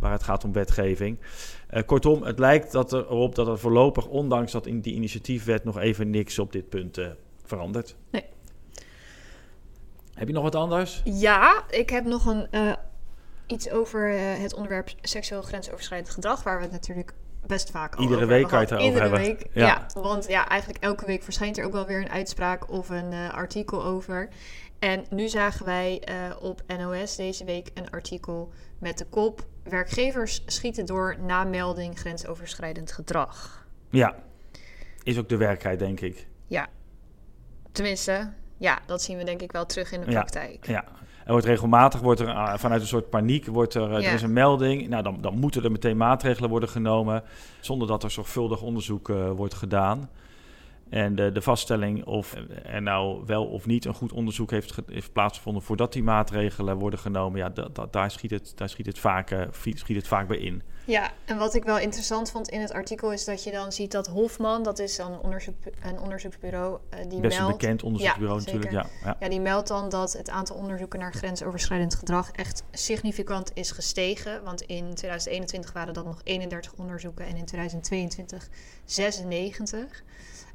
waar 0.00 0.12
het 0.12 0.22
gaat 0.22 0.44
om 0.44 0.52
wetgeving. 0.52 1.18
Uh, 1.70 1.82
kortom, 1.86 2.22
het 2.22 2.38
lijkt 2.38 2.72
dat 2.72 2.92
erop 2.92 3.34
dat 3.34 3.46
er 3.46 3.58
voorlopig, 3.58 4.06
ondanks 4.06 4.52
dat 4.52 4.66
in 4.66 4.80
die 4.80 4.94
initiatiefwet, 4.94 5.64
nog 5.64 5.78
even 5.78 6.10
niks 6.10 6.38
op 6.38 6.52
dit 6.52 6.68
punt 6.68 6.98
uh, 6.98 7.08
verandert. 7.44 7.96
Nee. 8.10 8.24
Heb 10.14 10.28
je 10.28 10.34
nog 10.34 10.42
wat 10.42 10.54
anders? 10.54 11.00
Ja, 11.04 11.64
ik 11.70 11.90
heb 11.90 12.04
nog 12.04 12.26
een, 12.26 12.48
uh, 12.50 12.72
iets 13.46 13.70
over 13.70 14.08
het 14.18 14.54
onderwerp 14.54 14.90
seksueel 15.00 15.42
grensoverschrijdend 15.42 16.10
gedrag, 16.10 16.42
waar 16.42 16.56
we 16.56 16.62
het 16.62 16.72
natuurlijk 16.72 17.12
best 17.46 17.70
vaak 17.70 17.98
Iedere 17.98 18.14
over 18.14 18.28
week 18.28 18.48
kan 18.48 18.60
je 18.60 18.66
het 18.66 18.82
Iedere 18.82 19.04
over 19.04 19.18
week, 19.18 19.26
hebben. 19.26 19.60
Ja. 19.60 19.66
ja. 19.66 20.00
want 20.00 20.28
ja, 20.28 20.48
eigenlijk 20.48 20.84
elke 20.84 21.06
week 21.06 21.22
verschijnt 21.22 21.58
er 21.58 21.64
ook 21.64 21.72
wel 21.72 21.86
weer 21.86 22.00
een 22.00 22.10
uitspraak 22.10 22.70
of 22.70 22.88
een 22.88 23.12
artikel 23.32 23.84
over. 23.84 24.28
En 24.78 25.04
nu 25.10 25.28
zagen 25.28 25.66
wij 25.66 26.02
op 26.40 26.62
NOS 26.78 27.16
deze 27.16 27.44
week 27.44 27.70
een 27.74 27.90
artikel 27.90 28.52
met 28.78 28.98
de 28.98 29.06
kop 29.06 29.46
werkgevers 29.62 30.42
schieten 30.46 30.86
door 30.86 31.16
na 31.26 31.44
melding 31.44 31.98
grensoverschrijdend 31.98 32.92
gedrag. 32.92 33.66
Ja, 33.90 34.14
is 35.02 35.18
ook 35.18 35.28
de 35.28 35.36
werkelijkheid, 35.36 35.78
denk 35.78 36.00
ik. 36.00 36.26
Ja, 36.46 36.68
tenminste, 37.72 38.32
ja, 38.56 38.78
dat 38.86 39.02
zien 39.02 39.16
we 39.16 39.24
denk 39.24 39.42
ik 39.42 39.52
wel 39.52 39.66
terug 39.66 39.92
in 39.92 40.00
de 40.00 40.06
praktijk. 40.06 40.66
Ja, 40.66 40.84
er 41.24 41.32
wordt 41.32 41.46
regelmatig, 41.46 42.00
wordt 42.00 42.20
er 42.20 42.28
uh, 42.28 42.54
vanuit 42.56 42.80
een 42.80 42.86
soort 42.86 43.10
paniek, 43.10 43.46
wordt 43.46 43.74
er, 43.74 43.90
uh, 43.90 44.00
ja. 44.00 44.08
er 44.08 44.14
is 44.14 44.22
een 44.22 44.32
melding. 44.32 44.88
Nou, 44.88 45.02
dan, 45.02 45.20
dan 45.20 45.38
moeten 45.38 45.64
er 45.64 45.70
meteen 45.70 45.96
maatregelen 45.96 46.50
worden 46.50 46.68
genomen, 46.68 47.22
zonder 47.60 47.88
dat 47.88 48.02
er 48.02 48.10
zorgvuldig 48.10 48.62
onderzoek 48.62 49.08
uh, 49.08 49.30
wordt 49.30 49.54
gedaan. 49.54 50.10
En 50.90 51.14
de, 51.14 51.32
de, 51.32 51.42
vaststelling 51.42 52.04
of 52.04 52.34
er 52.62 52.82
nou 52.82 53.22
wel 53.26 53.46
of 53.46 53.66
niet 53.66 53.84
een 53.84 53.94
goed 53.94 54.12
onderzoek 54.12 54.50
heeft, 54.50 54.74
heeft 54.86 55.12
plaatsgevonden 55.12 55.62
voordat 55.62 55.92
die 55.92 56.02
maatregelen 56.02 56.76
worden 56.76 56.98
genomen, 56.98 57.38
ja, 57.38 57.48
da, 57.48 57.68
da, 57.72 57.86
daar, 57.90 58.10
schiet 58.10 58.30
het, 58.30 58.52
daar 58.54 58.68
schiet, 58.68 58.86
het 58.86 58.98
vaak, 58.98 59.30
uh, 59.30 59.42
schiet 59.52 59.96
het 59.96 60.08
vaak 60.08 60.28
bij 60.28 60.38
in. 60.38 60.62
Ja, 60.84 61.10
en 61.24 61.36
wat 61.36 61.54
ik 61.54 61.64
wel 61.64 61.78
interessant 61.78 62.30
vond 62.30 62.48
in 62.48 62.60
het 62.60 62.72
artikel 62.72 63.12
is 63.12 63.24
dat 63.24 63.44
je 63.44 63.50
dan 63.50 63.72
ziet 63.72 63.92
dat 63.92 64.06
Hofman, 64.06 64.62
dat 64.62 64.78
is 64.78 64.96
dan 64.96 65.12
een, 65.12 65.18
onderzoek, 65.18 65.54
een 65.82 65.98
onderzoeksbureau, 65.98 66.78
uh, 66.94 67.10
die 67.10 67.20
Best 67.20 67.38
meldt... 67.38 67.52
een 67.52 67.58
bekend 67.58 67.82
onderzoeksbureau 67.82 68.38
ja, 68.38 68.44
natuurlijk, 68.44 68.72
ja, 68.72 68.86
ja. 69.04 69.16
Ja, 69.20 69.28
die 69.28 69.40
meldt 69.40 69.68
dan 69.68 69.88
dat 69.88 70.12
het 70.12 70.30
aantal 70.30 70.56
onderzoeken 70.56 70.98
naar 70.98 71.12
grensoverschrijdend 71.12 71.94
gedrag 71.94 72.30
echt 72.30 72.64
significant 72.70 73.50
is 73.54 73.70
gestegen. 73.70 74.44
Want 74.44 74.60
in 74.60 74.94
2021 74.94 75.72
waren 75.72 75.94
dat 75.94 76.04
nog 76.04 76.20
31 76.24 76.72
onderzoeken 76.72 77.26
en 77.26 77.36
in 77.36 77.44
2022 77.44 78.48
96. 78.84 80.02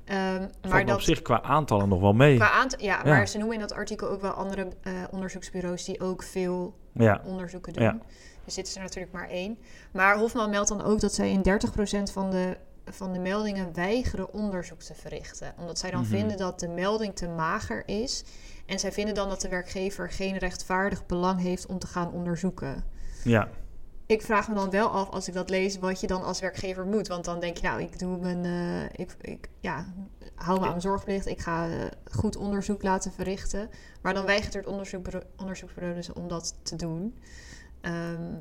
Ehm, 0.05 0.47
maar 0.69 0.85
dat 0.85 0.95
op 0.95 1.01
zich 1.01 1.21
qua 1.21 1.41
aantallen 1.41 1.89
nog 1.89 1.99
wel 2.01 2.13
mee. 2.13 2.35
qua 2.35 2.51
aantal, 2.51 2.79
ja, 2.81 3.01
Ja. 3.03 3.09
maar 3.09 3.27
ze 3.27 3.37
noemen 3.37 3.55
in 3.55 3.61
dat 3.61 3.73
artikel 3.73 4.09
ook 4.09 4.21
wel 4.21 4.31
andere 4.31 4.67
eh, 4.81 4.93
onderzoeksbureaus 5.11 5.83
die 5.85 5.99
ook 6.01 6.23
veel 6.23 6.75
Ja, 6.93 7.21
onderzoeken 7.25 7.73
doen. 7.73 7.83
Ja. 7.83 7.97
Dus 8.45 8.53
dit 8.53 8.67
is 8.67 8.75
er 8.75 8.81
natuurlijk 8.81 9.13
maar 9.13 9.29
één. 9.29 9.57
Maar 9.91 10.17
Hofman 10.17 10.49
meldt 10.49 10.69
dan 10.69 10.83
ook 10.83 10.99
dat 10.99 11.13
zij 11.13 11.31
in 11.31 11.41
30% 11.41 12.11
van 12.11 12.29
de, 12.31 12.57
van 12.85 13.13
de 13.13 13.19
meldingen 13.19 13.73
weigeren 13.73 14.33
onderzoek 14.33 14.81
te 14.81 14.93
verrichten. 14.93 15.53
Omdat 15.59 15.79
zij 15.79 15.91
dan 15.91 16.01
Mhm. 16.01 16.09
vinden 16.09 16.37
dat 16.37 16.59
de 16.59 16.67
melding 16.67 17.15
te 17.15 17.27
mager 17.27 17.83
is. 17.85 18.23
En 18.65 18.79
zij 18.79 18.91
vinden 18.91 19.15
dan 19.15 19.29
dat 19.29 19.41
de 19.41 19.49
werkgever 19.49 20.11
geen 20.11 20.37
rechtvaardig 20.37 21.05
belang 21.05 21.39
heeft 21.41 21.65
om 21.65 21.79
te 21.79 21.87
gaan 21.87 22.11
onderzoeken. 22.11 22.83
ja. 23.23 23.47
Ik 24.07 24.21
vraag 24.21 24.47
me 24.47 24.53
dan 24.55 24.69
wel 24.69 24.87
af 24.89 25.09
als 25.09 25.27
ik 25.27 25.33
dat 25.33 25.49
lees, 25.49 25.79
wat 25.79 26.01
je 26.01 26.07
dan 26.07 26.23
als 26.23 26.39
werkgever 26.39 26.85
moet. 26.85 27.07
Want 27.07 27.25
dan 27.25 27.39
denk 27.39 27.57
je, 27.57 27.67
nou, 27.67 27.81
ik 27.81 27.99
doe 27.99 28.17
mijn. 28.17 28.45
eh, 28.45 28.83
ik, 29.05 29.15
ik 29.21 29.49
ja, 29.59 29.93
hou 30.35 30.57
me 30.59 30.63
aan 30.63 30.69
mijn 30.69 30.81
zorgplicht. 30.81 31.25
Ik 31.25 31.39
ga 31.39 31.69
eh, 31.69 31.85
goed 32.11 32.35
onderzoek 32.35 32.83
laten 32.83 33.11
verrichten. 33.11 33.69
Maar 34.01 34.13
dan 34.13 34.25
weigert 34.25 34.53
het 34.53 34.67
onderzoekbureau, 34.67 35.25
onderzoeksbureau 35.37 35.95
dus 35.95 36.13
om 36.13 36.27
dat 36.27 36.55
te 36.63 36.75
doen. 36.75 37.17
Ehm, 37.81 38.33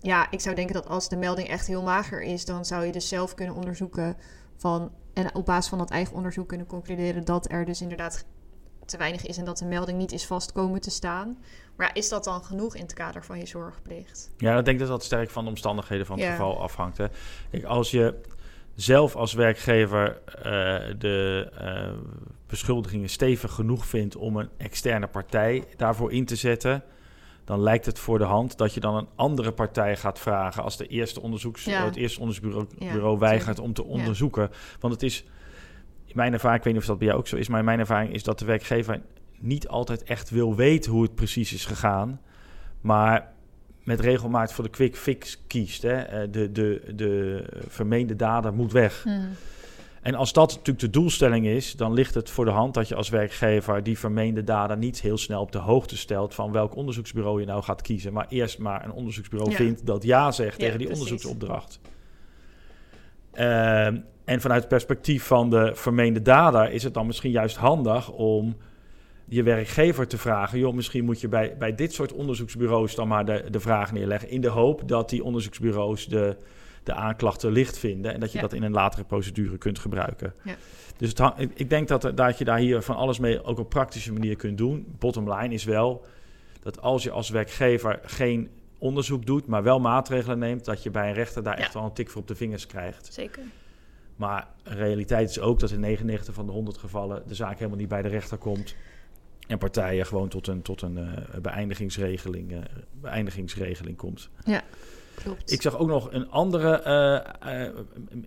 ja, 0.00 0.30
ik 0.30 0.40
zou 0.40 0.54
denken 0.54 0.74
dat 0.74 0.88
als 0.88 1.08
de 1.08 1.16
melding 1.16 1.48
echt 1.48 1.66
heel 1.66 1.82
mager 1.82 2.22
is, 2.22 2.44
dan 2.44 2.64
zou 2.64 2.84
je 2.84 2.92
dus 2.92 3.08
zelf 3.08 3.34
kunnen 3.34 3.54
onderzoeken 3.54 4.16
van. 4.56 4.92
En 5.12 5.34
op 5.34 5.46
basis 5.46 5.68
van 5.68 5.78
dat 5.78 5.90
eigen 5.90 6.16
onderzoek 6.16 6.48
kunnen 6.48 6.66
concluderen 6.66 7.24
dat 7.24 7.50
er 7.50 7.64
dus 7.64 7.80
inderdaad 7.80 8.24
te 8.86 8.96
weinig 8.96 9.26
is 9.26 9.36
en 9.36 9.44
dat 9.44 9.58
de 9.58 9.64
melding 9.64 9.98
niet 9.98 10.12
is 10.12 10.26
vast 10.26 10.52
komen 10.52 10.80
te 10.80 10.90
staan. 10.90 11.38
Maar 11.76 11.86
ja, 11.86 11.94
is 11.94 12.08
dat 12.08 12.24
dan 12.24 12.44
genoeg 12.44 12.74
in 12.74 12.82
het 12.82 12.92
kader 12.94 13.24
van 13.24 13.38
je 13.38 13.46
zorgplicht? 13.46 14.30
Ja, 14.36 14.58
ik 14.58 14.64
denk 14.64 14.78
dat 14.78 14.88
dat 14.88 15.04
sterk 15.04 15.30
van 15.30 15.44
de 15.44 15.50
omstandigheden 15.50 16.06
van 16.06 16.16
het 16.18 16.24
Ja. 16.26 16.30
geval 16.32 16.60
afhangt. 16.60 16.96
Hè. 16.98 17.06
Kijk, 17.50 17.64
als 17.64 17.90
je 17.90 18.14
zelf 18.74 19.16
als 19.16 19.32
werkgever 19.32 20.20
eh, 20.26 20.42
de 20.98 21.50
eh, 21.58 21.90
beschuldigingen 22.46 23.08
stevig 23.08 23.52
genoeg 23.52 23.86
vindt 23.86 24.16
om 24.16 24.36
een 24.36 24.48
externe 24.56 25.06
partij 25.06 25.64
daarvoor 25.76 26.12
in 26.12 26.24
te 26.24 26.36
zetten, 26.36 26.82
dan 27.44 27.60
lijkt 27.60 27.86
het 27.86 27.98
voor 27.98 28.18
de 28.18 28.24
hand 28.24 28.58
dat 28.58 28.74
je 28.74 28.80
dan 28.80 28.96
een 28.96 29.08
andere 29.14 29.52
partij 29.52 29.96
gaat 29.96 30.18
vragen 30.18 30.62
als 30.62 30.76
de 30.76 30.86
eerste 30.86 31.20
onderzoeks, 31.22 31.64
Ja. 31.64 31.84
het 31.84 31.96
eerste 31.96 32.20
onderzoeksbureau 32.20 32.68
Ja, 32.78 32.92
bureau 32.92 33.18
weigert 33.18 33.58
om 33.58 33.72
te 33.72 33.84
onderzoeken. 33.84 34.50
Want 34.80 34.92
het 34.94 35.02
is, 35.02 35.24
mijn 36.14 36.32
ervaring, 36.32 36.58
ik 36.58 36.64
weet 36.64 36.72
niet 36.72 36.82
of 36.82 36.88
dat 36.88 36.98
bij 36.98 37.06
jou 37.06 37.18
ook 37.18 37.26
zo 37.28 37.36
is, 37.36 37.48
maar 37.48 37.64
mijn 37.64 37.78
ervaring 37.78 38.12
is 38.14 38.22
dat 38.22 38.38
de 38.38 38.44
werkgever 38.44 39.00
niet 39.38 39.68
altijd 39.68 40.02
echt 40.02 40.30
wil 40.30 40.54
weten 40.54 40.92
hoe 40.92 41.02
het 41.02 41.14
precies 41.14 41.52
is 41.52 41.64
gegaan, 41.64 42.20
maar 42.80 43.32
met 43.84 44.00
regelmaat 44.00 44.52
voor 44.52 44.64
de 44.64 44.70
quick 44.70 44.96
fix 44.96 45.42
kiest. 45.46 45.82
Hè. 45.82 45.94
Eh, 46.00 46.28
De, 46.30 46.52
de, 46.52 46.92
de 46.94 47.44
vermeende 47.68 48.16
dader 48.16 48.52
moet 48.54 48.72
weg. 48.72 49.04
En 50.02 50.14
als 50.14 50.32
dat 50.32 50.48
natuurlijk 50.50 50.78
de 50.78 50.90
doelstelling 50.90 51.46
is, 51.46 51.72
dan 51.76 51.92
ligt 51.92 52.14
het 52.14 52.30
voor 52.30 52.44
de 52.44 52.50
hand 52.50 52.74
dat 52.74 52.88
je 52.88 52.94
als 52.94 53.08
werkgever 53.08 53.82
die 53.82 53.98
vermeende 53.98 54.44
dader 54.44 54.76
niet 54.76 55.00
heel 55.00 55.18
snel 55.18 55.40
op 55.40 55.52
de 55.52 55.58
hoogte 55.58 55.96
stelt 55.96 56.34
van 56.34 56.52
welk 56.52 56.76
onderzoeksbureau 56.76 57.40
je 57.40 57.46
nou 57.46 57.62
gaat 57.62 57.82
kiezen. 57.82 58.12
Maar 58.12 58.26
eerst 58.28 58.58
maar 58.58 58.84
een 58.84 58.92
onderzoeksbureau 58.92 59.50
Ja. 59.50 59.56
vindt 59.56 59.86
dat 59.86 60.02
ja 60.02 60.30
zegt 60.32 60.52
Ja, 60.60 60.64
tegen 60.64 60.78
die 60.78 60.86
precies. 60.86 61.04
onderzoeksopdracht. 61.04 61.80
Ehm, 63.32 63.96
en 64.24 64.40
vanuit 64.40 64.60
het 64.60 64.68
perspectief 64.68 65.24
van 65.24 65.50
de 65.50 65.70
vermeende 65.74 66.22
dader 66.22 66.70
is 66.72 66.82
het 66.82 66.94
dan 66.94 67.06
misschien 67.06 67.30
juist 67.30 67.56
handig 67.56 68.10
om 68.10 68.56
je 69.24 69.42
werkgever 69.42 70.06
te 70.06 70.18
vragen: 70.18 70.58
joh, 70.58 70.74
misschien 70.74 71.04
moet 71.04 71.20
je 71.20 71.28
bij, 71.28 71.56
bij 71.58 71.74
dit 71.74 71.92
soort 71.92 72.12
onderzoeksbureaus 72.12 72.94
dan 72.94 73.08
maar 73.08 73.24
de, 73.24 73.44
de 73.50 73.60
vraag 73.60 73.92
neerleggen. 73.92 74.30
In 74.30 74.40
de 74.40 74.48
hoop 74.48 74.88
dat 74.88 75.08
die 75.10 75.24
onderzoeksbureaus 75.24 76.06
de, 76.08 76.36
de 76.82 76.94
aanklachten 76.94 77.52
licht 77.52 77.78
vinden 77.78 78.14
en 78.14 78.20
dat 78.20 78.30
je 78.32 78.36
Ja. 78.36 78.42
dat 78.42 78.52
in 78.52 78.62
een 78.62 78.72
latere 78.72 79.04
procedure 79.04 79.58
kunt 79.58 79.78
gebruiken. 79.78 80.34
Ja. 80.42 80.54
Dus 80.96 81.08
het 81.08 81.18
hang- 81.18 81.50
ik, 81.54 81.70
denk 81.70 81.88
dat, 81.88 82.12
dat 82.14 82.38
je 82.38 82.44
daar 82.44 82.58
hier 82.58 82.82
van 82.82 82.96
alles 82.96 83.18
mee 83.18 83.44
ook 83.44 83.58
op 83.58 83.68
praktische 83.68 84.12
manier 84.12 84.36
kunt 84.36 84.58
doen. 84.58 84.86
Bottom 84.98 85.32
line 85.32 85.54
is 85.54 85.64
wel 85.64 86.04
dat 86.62 86.80
als 86.80 87.02
je 87.02 87.10
als 87.10 87.30
werkgever 87.30 88.00
geen 88.02 88.50
onderzoek 88.82 89.26
doet, 89.26 89.46
maar 89.46 89.62
wel 89.62 89.80
maatregelen 89.80 90.38
neemt, 90.38 90.64
dat 90.64 90.82
je 90.82 90.90
bij 90.90 91.08
een 91.08 91.14
rechter 91.14 91.42
daar 91.42 91.58
Ja. 91.58 91.64
echt 91.64 91.74
wel 91.74 91.84
een 91.84 91.92
tik 91.92 92.10
voor 92.10 92.20
op 92.20 92.28
de 92.28 92.34
vingers 92.34 92.66
krijgt. 92.66 93.12
Zeker. 93.12 93.42
Maar 94.16 94.48
de 94.62 94.74
realiteit 94.74 95.30
is 95.30 95.40
ook 95.40 95.60
dat 95.60 95.70
in 95.70 95.80
99 95.80 96.34
van 96.34 96.46
de 96.46 96.52
100 96.52 96.78
gevallen 96.78 97.22
de 97.26 97.34
zaak 97.34 97.58
helemaal 97.58 97.78
niet 97.78 97.88
bij 97.88 98.02
de 98.02 98.08
rechter 98.08 98.38
komt. 98.38 98.74
En 99.46 99.58
partijen 99.58 100.06
gewoon 100.06 100.28
tot 100.28 100.46
een, 100.46 100.62
tot 100.62 100.82
een 100.82 100.98
eh, 100.98 101.40
beëindigingsregeling, 101.40 102.52
eh, 102.52 102.58
beëindigingsregeling 103.00 103.96
komt. 103.96 104.30
Klopt. 105.14 105.52
Ik 105.52 105.62
zag 105.62 105.78
ook 105.78 105.88
nog 105.88 106.12
een 106.12 106.30
andere, 106.30 106.72
eh, 106.82 107.64
eh, 107.64 107.70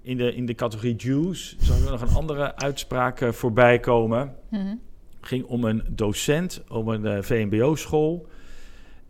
in, 0.02 0.18
de, 0.18 0.36
in 0.36 0.46
de 0.46 0.56
categorie 0.56 0.96
Jews, 0.96 1.56
zag 1.60 1.78
ik 1.78 1.90
nog 1.90 2.02
een 2.02 2.16
andere 2.16 2.56
uitspraak 2.56 3.22
eh, 3.22 3.32
voorbij 3.32 3.80
komen. 3.80 4.36
Mhm. 4.50 4.76
ging 5.22 5.46
om 5.46 5.64
een 5.64 5.84
docent, 5.90 6.64
om 6.70 6.88
een 6.88 7.24
VMBO-school. 7.24 8.28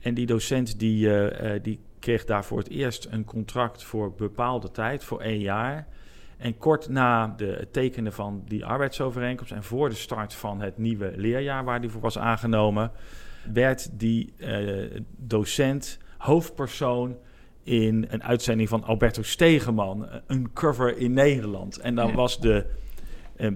En 0.05 0.13
die 0.13 0.25
docent 0.25 0.79
die, 0.79 1.09
eh, 1.09 1.55
eh, 1.55 1.63
die 1.63 1.79
kreeg 1.99 2.25
daar 2.25 2.45
voor 2.45 2.57
het 2.57 2.69
eerst 2.69 3.07
een 3.11 3.25
contract 3.25 3.83
voor 3.83 4.13
bepaalde 4.13 4.71
tijd, 4.71 5.03
voor 5.03 5.21
één 5.21 5.39
jaar. 5.39 5.87
En 6.37 6.57
kort 6.57 6.89
na 6.89 7.33
de, 7.37 7.45
het 7.45 7.73
tekenen 7.73 8.13
van 8.13 8.43
die 8.47 8.65
arbeidsovereenkomst 8.65 9.51
en 9.51 9.63
voor 9.63 9.89
de 9.89 9.95
start 9.95 10.33
van 10.33 10.61
het 10.61 10.77
nieuwe 10.77 11.13
leerjaar 11.15 11.63
waar 11.63 11.81
die 11.81 11.89
voor 11.89 12.01
was 12.01 12.17
aangenomen, 12.17 12.91
werd 13.53 13.99
die 13.99 14.33
eh, 14.37 15.01
docent 15.17 15.99
hoofdpersoon 16.17 17.17
in 17.63 18.05
een 18.09 18.23
uitzending 18.23 18.69
van 18.69 18.83
Alberto 18.83 19.21
Stegeman, 19.21 20.07
een 20.27 20.53
cover 20.53 20.97
in 20.97 21.13
Nederland. 21.13 21.77
En 21.77 21.95
dan 21.95 22.13
was 22.13 22.39
de, 22.39 22.65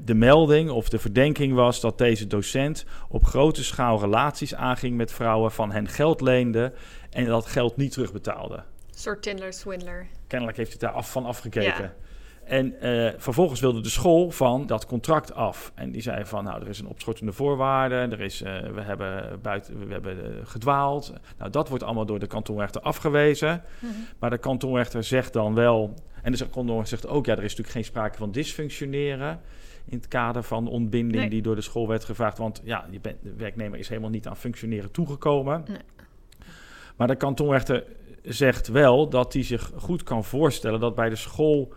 de 0.06 0.14
melding 0.14 0.70
of 0.70 0.90
de 0.90 1.00
verdenking 1.00 1.54
was 1.54 1.80
dat 1.80 1.98
deze 1.98 2.28
docent 2.28 2.86
op 3.10 3.26
grote 3.26 3.64
schaal 3.64 4.00
relaties 4.00 4.56
aanging 4.56 4.98
met 4.98 5.12
vrouwen, 5.12 5.52
van 5.52 5.72
hen 5.72 5.88
geld 5.88 6.22
leende 6.22 6.74
en 7.10 7.26
dat 7.26 7.46
geld 7.46 7.78
niet 7.78 7.92
terugbetaalde. 7.92 8.56
Een 8.56 9.06
soort 9.06 9.22
Tinder 9.22 9.54
swindler. 9.54 10.08
Kennelijk 10.28 10.58
heeft 10.58 10.70
hij 10.70 10.80
daar 10.80 10.98
af 10.98 11.12
van 11.12 11.26
afgekeken. 11.26 11.84
Ja. 11.84 11.94
En 12.50 12.82
eh, 12.82 13.14
vervolgens 13.18 13.60
wilde 13.60 13.82
de 13.82 13.90
school 13.90 14.32
van 14.32 14.66
dat 14.68 14.86
contract 14.86 15.34
af. 15.34 15.72
En 15.76 15.92
die 15.92 16.02
zei 16.02 16.26
van, 16.26 16.44
nou, 16.44 16.62
er 16.62 16.68
is 16.68 16.80
een 16.80 16.88
opschortende 16.88 17.32
voorwaarde. 17.32 17.96
Er 17.96 18.22
is, 18.22 18.42
eh, 18.42 18.60
we 18.60 18.82
hebben, 18.82 19.40
buiten, 19.42 19.88
we 19.88 19.94
hebben 19.94 20.24
eh, 20.24 20.30
gedwaald. 20.44 21.14
Nou, 21.38 21.52
dat 21.52 21.70
wordt 21.70 21.84
allemaal 21.84 22.06
door 22.06 22.20
de 22.20 22.28
kantonrechter 22.28 22.82
afgewezen. 22.82 23.64
Mhm. 23.80 23.92
Maar 24.20 24.30
de 24.30 24.38
kantonrechter 24.38 25.04
zegt 25.04 25.34
dan 25.34 25.54
wel... 25.54 25.94
En 26.24 26.32
de 26.32 26.50
kantonrechter 26.50 26.98
zegt 26.98 27.08
ook, 27.08 27.26
ja, 27.26 27.32
er 27.32 27.44
is 27.44 27.50
natuurlijk 27.50 27.70
geen 27.70 27.84
sprake 27.84 28.18
van 28.18 28.32
dysfunctioneren... 28.32 29.42
in 29.90 29.98
het 29.98 30.08
kader 30.08 30.44
van 30.44 30.64
de 30.64 30.70
ontbinding 30.70 31.22
Nee. 31.22 31.30
die 31.30 31.42
door 31.42 31.56
de 31.56 31.62
school 31.62 31.88
werd 31.88 32.04
gevraagd. 32.04 32.38
Want 32.38 32.62
ja, 32.64 32.88
je 32.92 33.00
bent, 33.00 33.18
de 33.24 33.34
werknemer 33.38 33.80
is 33.80 33.90
helemaal 33.90 34.10
niet 34.10 34.28
aan 34.28 34.38
functioneren 34.38 34.92
toegekomen. 34.92 35.64
Nee. 35.68 35.78
Maar 36.96 37.08
de 37.08 37.16
kantonrechter 37.16 37.84
zegt 38.24 38.68
wel 38.68 39.10
dat 39.10 39.34
hij 39.34 39.44
zich 39.44 39.72
goed 39.76 40.04
kan 40.04 40.24
voorstellen... 40.24 40.80
dat 40.80 40.96
bij 40.96 41.10
de 41.10 41.16
school 41.16 41.74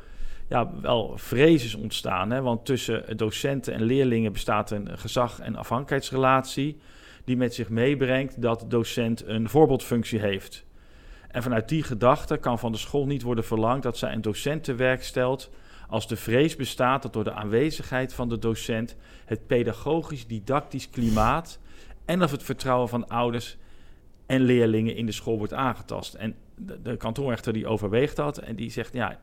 ja, 0.48 0.70
wel 0.80 1.12
vrees 1.16 1.64
is 1.64 1.74
ontstaan. 1.74 2.30
Hè? 2.30 2.42
Want 2.42 2.64
tussen 2.64 3.16
docenten 3.16 3.74
en 3.74 3.82
leerlingen 3.82 4.32
bestaat 4.32 4.70
een 4.70 4.98
gezag- 4.98 5.40
en 5.40 5.56
afhankelijkheidsrelatie... 5.56 6.78
die 7.24 7.36
met 7.36 7.54
zich 7.54 7.68
meebrengt 7.68 8.42
dat 8.42 8.60
de 8.60 8.66
docent 8.66 9.26
een 9.26 9.48
voorbeeldfunctie 9.48 10.20
heeft... 10.20 10.64
En 11.32 11.42
vanuit 11.42 11.68
die 11.68 11.82
gedachte 11.82 12.36
kan 12.36 12.58
van 12.58 12.72
de 12.72 12.78
school 12.78 13.06
niet 13.06 13.22
worden 13.22 13.44
verlangd 13.44 13.82
dat 13.82 13.98
zij 13.98 14.12
een 14.12 14.22
docent 14.22 14.64
te 14.64 14.74
werk 14.74 15.02
stelt 15.02 15.50
als 15.92 16.08
de 16.08 16.16
vrees 16.16 16.56
bestaat 16.56 17.02
dat 17.02 17.12
door 17.12 17.24
de 17.24 17.32
aanwezigheid 17.32 18.14
van 18.14 18.28
de 18.28 18.38
docent 18.38 18.96
het 19.24 19.46
pedagogisch-didactisch 19.46 20.90
klimaat 20.90 21.58
en 22.04 22.22
of 22.22 22.30
het 22.30 22.42
vertrouwen 22.42 22.88
van 22.88 23.08
ouders 23.08 23.56
en 24.26 24.40
leerlingen 24.40 24.96
in 24.96 25.06
de 25.06 25.12
school 25.12 25.38
wordt 25.38 25.52
aangetast. 25.52 26.14
En 26.14 26.34
de, 26.54 26.82
de 26.82 26.96
kantonrechter 26.96 27.52
die 27.52 27.66
overweegt 27.66 28.16
dat 28.16 28.38
en 28.38 28.56
die 28.56 28.70
zegt 28.70 28.92
ja, 28.92 29.20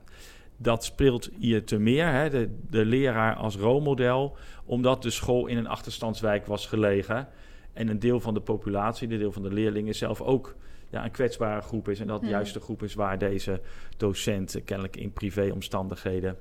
dat 0.57 0.83
speelt 0.83 1.29
hier 1.39 1.63
te 1.63 1.79
meer, 1.79 2.07
hè, 2.07 2.29
de, 2.29 2.57
de 2.69 2.85
leraar 2.85 3.35
als 3.35 3.55
rolmodel, 3.55 4.37
omdat 4.65 5.03
de 5.03 5.09
school 5.09 5.47
in 5.47 5.57
een 5.57 5.67
achterstandswijk 5.67 6.45
was 6.45 6.65
gelegen 6.65 7.27
en 7.73 7.87
een 7.87 7.99
deel 7.99 8.19
van 8.19 8.33
de 8.33 8.41
populatie, 8.41 9.07
de 9.07 9.17
deel 9.17 9.31
van 9.31 9.41
de 9.41 9.53
leerlingen 9.53 9.95
zelf 9.95 10.21
ook 10.21 10.55
ja, 10.89 11.03
een 11.03 11.11
kwetsbare 11.11 11.61
groep 11.61 11.89
is. 11.89 11.99
En 11.99 12.07
dat 12.07 12.21
juist 12.25 12.53
de 12.53 12.59
groep 12.59 12.83
is 12.83 12.93
waar 12.93 13.17
deze 13.17 13.61
docent 13.97 14.61
kennelijk 14.65 14.95
in 14.95 15.13
privéomstandigheden 15.13 16.37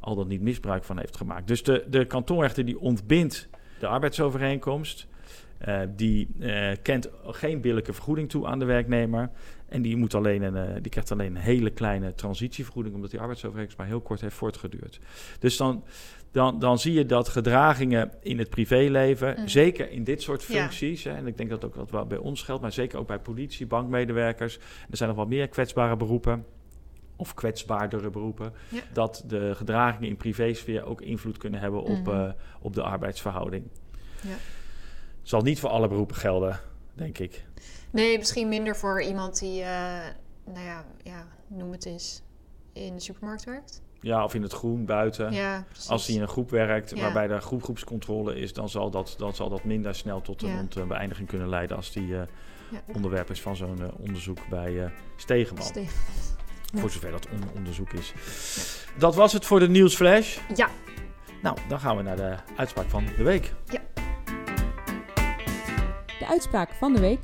al 0.00 0.14
dat 0.14 0.28
niet 0.28 0.40
misbruik 0.40 0.84
van 0.84 0.98
heeft 0.98 1.16
gemaakt. 1.16 1.46
Dus 1.48 1.62
de, 1.62 1.84
de 1.88 2.04
kantonrechter 2.04 2.64
die 2.64 2.78
ontbindt 2.80 3.48
de 3.80 3.86
arbeidsovereenkomst. 3.86 5.06
eh, 5.58 5.80
die 5.96 6.28
eh, 6.40 6.76
kent 6.82 7.08
geen 7.24 7.60
billijke 7.60 7.92
vergoeding 7.92 8.28
toe 8.28 8.46
aan 8.46 8.58
de 8.58 8.64
werknemer. 8.64 9.30
En 9.68 9.82
die, 9.82 9.96
moet 9.96 10.14
alleen 10.14 10.42
een, 10.42 10.56
eh, 10.56 10.74
die 10.82 10.90
krijgt 10.90 11.12
alleen 11.12 11.36
een 11.36 11.42
hele 11.42 11.70
kleine 11.70 12.14
transitievergoeding, 12.14 12.94
omdat 12.94 13.10
die 13.10 13.20
arbeidsovereenkomst 13.20 13.78
maar 13.78 13.86
heel 13.86 14.00
kort 14.00 14.20
heeft 14.20 14.34
voortgeduurd. 14.34 15.00
Dus 15.38 15.56
dan, 15.56 15.84
dan, 16.32 16.58
dan 16.58 16.78
zie 16.78 16.92
je 16.92 17.06
dat 17.06 17.28
gedragingen 17.28 18.10
in 18.22 18.38
het 18.38 18.50
privéleven, 18.50 19.34
Mhm. 19.38 19.46
zeker 19.48 19.90
in 19.90 20.04
dit 20.04 20.22
soort 20.22 20.42
Ja. 20.42 20.60
functies, 20.60 21.04
hè, 21.04 21.10
en 21.10 21.26
ik 21.26 21.36
denk 21.36 21.50
dat 21.50 21.64
ook 21.64 21.74
dat 21.74 21.90
wel 21.90 22.06
bij 22.06 22.18
ons 22.18 22.42
geldt, 22.42 22.62
maar 22.62 22.72
zeker 22.72 22.98
ook 22.98 23.06
bij 23.06 23.18
politie, 23.18 23.66
bankmedewerkers, 23.66 24.56
er 24.90 24.96
zijn 24.96 25.08
nog 25.08 25.18
wat 25.18 25.28
meer 25.28 25.48
kwetsbare 25.48 25.96
beroepen, 25.96 26.44
of 27.20 27.34
kwetsbaardere 27.34 28.10
beroepen, 28.10 28.52
Ja. 28.68 28.80
dat 28.92 29.22
de 29.26 29.54
gedragingen 29.54 30.08
in 30.08 30.16
privésfeer 30.16 30.84
ook 30.84 31.00
invloed 31.00 31.36
kunnen 31.38 31.60
hebben 31.60 31.82
op, 31.82 32.06
Mhm. 32.06 32.10
eh, 32.10 32.30
op 32.60 32.74
de 32.74 32.82
arbeidsverhouding. 32.82 33.64
Ja. 34.20 34.34
Zal 35.22 35.40
niet 35.40 35.60
voor 35.60 35.70
alle 35.70 35.88
beroepen 35.88 36.16
gelden, 36.16 36.60
denk 36.94 37.18
ik. 37.18 37.44
Nee, 37.90 38.18
misschien 38.18 38.48
minder 38.48 38.76
voor 38.76 39.02
iemand 39.02 39.38
die, 39.38 39.62
eh, 39.62 39.68
nou 40.44 40.64
ja, 40.64 40.84
ja, 41.02 41.26
noem 41.46 41.72
het 41.72 41.86
eens, 41.86 42.22
in 42.72 42.94
de 42.94 43.00
supermarkt 43.00 43.44
werkt. 43.44 43.82
Ja, 44.00 44.24
of 44.24 44.34
in 44.34 44.42
het 44.42 44.52
groen 44.52 44.84
buiten. 44.84 45.32
Ja. 45.32 45.64
Als 45.88 46.06
hij 46.06 46.16
in 46.16 46.22
een 46.22 46.28
groep 46.28 46.50
werkt 46.50 46.90
Ja. 46.90 47.00
waarbij 47.00 47.28
er 47.28 47.40
groep, 47.40 47.62
groepscontrole 47.62 48.34
is, 48.40 48.52
dan 48.52 48.68
zal 48.68 48.90
dat, 48.90 49.14
dan 49.18 49.34
zal 49.34 49.48
dat 49.48 49.64
minder 49.64 49.94
snel 49.94 50.20
tot 50.20 50.42
een 50.42 50.48
Ja. 50.48 50.58
ontbeëindiging 50.60 51.28
kunnen 51.28 51.48
leiden 51.48 51.76
als 51.76 51.92
die 51.92 52.16
eh, 52.18 52.22
onderwerp 52.94 53.30
is 53.30 53.40
van 53.42 53.56
zo'n 53.56 53.82
eh, 53.82 53.88
onderzoek 53.98 54.38
bij 54.50 54.84
eh 54.84 54.90
Stegeman. 55.16 55.62
Ste- 55.62 55.84
Ja. 56.72 56.80
Voor 56.80 56.90
zover 56.90 57.10
dat 57.10 57.26
on- 57.32 57.50
onderzoek 57.56 57.92
is. 57.92 58.12
Dat 58.98 59.14
was 59.14 59.32
het 59.32 59.44
voor 59.46 59.60
de 59.60 59.68
nieuwsflash. 59.68 60.38
Ja, 60.56 60.68
Nou, 61.42 61.56
dan 61.68 61.80
gaan 61.80 61.96
we 61.96 62.02
naar 62.02 62.16
de 62.16 62.36
uitspraak 62.56 62.88
van 62.88 63.04
de 63.16 63.22
week. 63.22 63.52
De 66.18 66.26
uitspraak 66.26 66.70
van 66.72 66.94
de 66.94 67.00
week. 67.00 67.20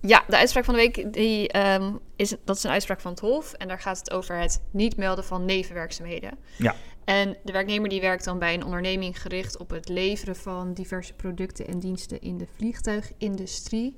Ja, 0.00 0.24
de 0.28 0.36
uitspraak 0.36 0.64
van 0.64 0.74
de 0.74 0.80
week 0.80 1.12
die, 1.12 1.48
ehm, 1.48 1.92
is, 2.16 2.34
dat 2.44 2.56
is 2.56 2.64
een 2.64 2.70
uitspraak 2.70 3.00
van 3.00 3.10
het 3.10 3.20
Hof. 3.20 3.52
En 3.52 3.68
daar 3.68 3.78
gaat 3.80 3.98
het 3.98 4.10
over 4.10 4.36
het 4.36 4.62
niet 4.70 4.96
melden 4.96 5.24
van 5.24 5.44
nevenwerkzaamheden. 5.44 6.38
Ja. 6.56 6.74
En 7.04 7.36
de 7.44 7.52
werknemer 7.52 7.88
die 7.88 8.00
werkt 8.00 8.24
dan 8.24 8.38
bij 8.38 8.54
een 8.54 8.64
onderneming 8.64 9.20
gericht 9.22 9.56
op 9.56 9.70
het 9.70 9.88
leveren 9.88 10.36
van 10.36 10.72
diverse 10.74 11.12
producten 11.14 11.66
en 11.66 11.78
diensten 11.78 12.20
in 12.20 12.38
de 12.38 12.46
vliegtuigindustrie. 12.56 13.96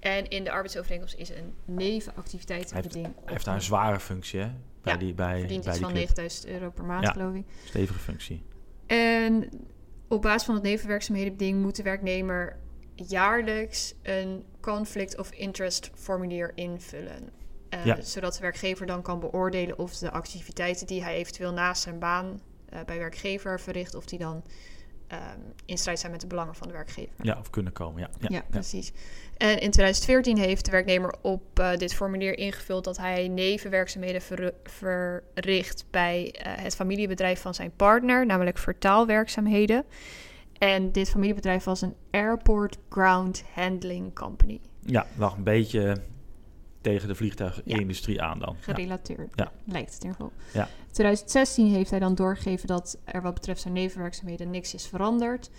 En 0.00 0.28
in 0.28 0.44
de 0.44 0.50
arbeidsovereenkomst 0.50 1.14
is 1.16 1.28
een 1.30 1.54
nevenactiviteitenbeding. 1.64 3.04
Hij 3.04 3.32
heeft 3.32 3.44
daar 3.44 3.54
een 3.54 3.62
zware 3.62 4.00
functie, 4.00 4.40
hè? 4.40 4.50
Bij 4.82 4.92
Ja, 4.92 4.98
die, 4.98 5.14
bij, 5.14 5.38
verdient 5.38 5.64
bij 5.64 5.72
iets 5.72 5.82
van 5.82 5.90
club. 5.92 5.98
9000 6.04 6.46
euro 6.46 6.70
per 6.70 6.84
maand, 6.84 7.04
Ja. 7.04 7.12
geloof 7.12 7.34
ik. 7.34 7.44
Stevige 7.64 7.98
functie. 7.98 8.42
En 8.86 9.48
op 10.08 10.22
basis 10.22 10.44
van 10.44 10.54
het 10.54 10.64
nevenwerkzaamhedenbeding 10.64 11.62
moet 11.62 11.76
de 11.76 11.82
werknemer 11.82 12.56
jaarlijks 12.94 13.94
een 14.02 14.44
conflict 14.60 15.18
of 15.18 15.30
interest 15.30 15.90
formulier 15.94 16.52
invullen. 16.54 17.30
Eh, 17.68 17.84
Ja. 17.84 18.00
Zodat 18.00 18.34
de 18.34 18.40
werkgever 18.40 18.86
dan 18.86 19.02
kan 19.02 19.20
beoordelen 19.20 19.78
of 19.78 19.98
de 19.98 20.10
activiteiten 20.10 20.86
die 20.86 21.02
hij 21.02 21.14
eventueel 21.14 21.52
naast 21.52 21.82
zijn 21.82 21.98
baan 21.98 22.40
eh, 22.68 22.80
bij 22.86 22.98
werkgever 22.98 23.60
verricht, 23.60 23.94
of 23.94 24.04
die 24.04 24.18
dan 24.18 24.44
ehm, 25.08 25.20
in 25.64 25.78
strijd 25.78 25.98
zijn 25.98 26.12
met 26.12 26.20
de 26.20 26.26
belangen 26.26 26.54
van 26.54 26.66
de 26.66 26.72
werkgever. 26.72 27.14
Ja, 27.22 27.38
of 27.38 27.50
kunnen 27.50 27.72
komen, 27.72 28.00
ja. 28.00 28.08
Ja, 28.18 28.28
ja, 28.30 28.42
precies. 28.50 28.92
En 29.36 29.48
in 29.60 29.70
2014 29.70 30.38
heeft 30.38 30.64
de 30.64 30.70
werknemer 30.70 31.14
op 31.22 31.58
eh, 31.58 31.76
dit 31.76 31.94
formulier 31.94 32.38
ingevuld 32.38 32.84
dat 32.84 32.96
hij 32.96 33.28
nevenwerkzaamheden 33.28 34.22
ver- 34.22 34.54
verricht 34.64 35.84
bij 35.90 36.30
eh, 36.32 36.52
het 36.62 36.74
familiebedrijf 36.74 37.40
van 37.40 37.54
zijn 37.54 37.72
partner, 37.76 38.26
namelijk 38.26 38.58
vertaalwerkzaamheden. 38.58 39.84
En 40.58 40.92
dit 40.92 41.10
familiebedrijf 41.10 41.64
was 41.64 41.80
een 41.80 41.94
Airport 42.10 42.78
Ground 42.88 43.44
Handling 43.54 44.14
Company, 44.14 44.60
Ja, 44.80 45.06
lag 45.16 45.36
een 45.36 45.42
beetje 45.42 45.96
tegen 46.80 47.08
de 47.08 47.14
vliegtuigindustrie 47.14 48.22
aan 48.22 48.38
dan. 48.38 48.56
Gerelateerd. 48.60 49.32
Ja. 49.34 49.52
Lijkt 49.64 49.94
het 49.94 50.02
in 50.04 50.08
ieder 50.10 50.26
geval. 50.26 50.32
Ja. 50.52 50.68
2016 50.98 51.66
heeft 51.66 51.90
hij 51.90 51.98
dan 51.98 52.14
doorgegeven 52.14 52.66
dat 52.66 52.98
er 53.04 53.22
wat 53.22 53.34
betreft 53.34 53.60
zijn 53.60 53.74
nevenwerkzaamheden 53.74 54.50
niks 54.50 54.74
is 54.74 54.86
veranderd. 54.86 55.50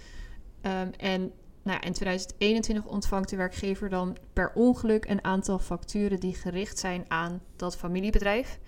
Ehm, 0.61 0.89
en 0.97 1.31
nou 1.63 1.79
in 1.79 1.93
2021 1.93 2.85
ontvangt 2.85 3.29
de 3.29 3.35
werkgever 3.35 3.89
dan 3.89 4.17
per 4.33 4.51
ongeluk 4.53 5.05
een 5.05 5.23
aantal 5.23 5.59
facturen 5.59 6.19
die 6.19 6.33
gericht 6.33 6.79
zijn 6.79 7.05
aan 7.07 7.41
dat 7.55 7.77
familiebedrijf. 7.77 8.59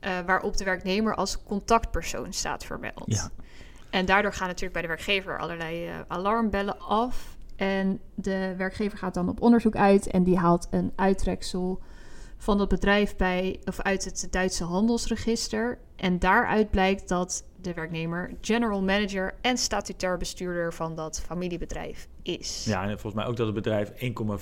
eh, 0.00 0.18
waarop 0.26 0.56
de 0.56 0.64
werknemer 0.64 1.14
als 1.14 1.42
contactpersoon 1.42 2.32
staat 2.32 2.64
vermeld. 2.64 3.04
Ja. 3.06 3.30
En 3.90 4.06
daardoor 4.06 4.32
gaan 4.32 4.46
natuurlijk 4.46 4.72
bij 4.72 4.82
de 4.82 4.88
werkgever 4.88 5.38
allerlei 5.38 5.86
eh, 5.86 5.94
alarmbellen 6.08 6.80
af. 6.80 7.36
En 7.56 8.00
de 8.14 8.54
werkgever 8.56 8.98
gaat 8.98 9.14
dan 9.14 9.28
op 9.28 9.40
onderzoek 9.40 9.76
uit 9.76 10.06
en 10.06 10.24
die 10.24 10.38
haalt 10.38 10.68
een 10.70 10.92
uittreksel 10.96 11.80
van 12.40 12.58
dat 12.58 12.68
bedrijf 12.68 13.16
bij, 13.16 13.60
of 13.64 13.80
uit 13.80 14.04
het 14.04 14.26
Duitse 14.30 14.64
handelsregister. 14.64 15.78
En 15.96 16.18
daaruit 16.18 16.70
blijkt 16.70 17.08
dat 17.08 17.44
de 17.60 17.74
werknemer 17.74 18.34
general 18.40 18.82
manager 18.82 19.34
en 19.40 19.56
statutair 19.56 20.16
bestuurder 20.16 20.74
van 20.74 20.94
dat 20.94 21.20
familiebedrijf 21.20 22.08
is. 22.22 22.64
Ja, 22.64 22.82
en 22.82 22.88
volgens 22.90 23.14
mij 23.14 23.24
ook 23.24 23.36
dat 23.36 23.46
het 23.46 23.54
bedrijf 23.54 23.90
1,4 23.90 23.94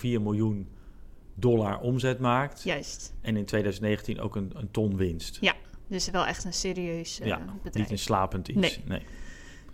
miljoen 0.03 0.69
dollar 1.35 1.81
omzet 1.81 2.19
maakt. 2.19 2.63
Juist. 2.63 3.15
En 3.21 3.37
in 3.37 3.45
2019 3.45 4.21
ook 4.21 4.37
een, 4.37 4.53
een 4.55 4.71
ton 4.71 4.97
winst. 4.97 5.39
Dus 5.89 6.11
wel 6.11 6.27
echt 6.27 6.45
een 6.45 6.53
serieus 6.53 7.21
eh, 7.21 7.27
ja, 7.27 7.39
bedrijf. 7.63 7.75
niet 7.75 7.91
een 7.91 8.05
slapend 8.05 8.49
iets. 8.49 8.59
Nee. 8.59 8.85
nee. 8.85 9.03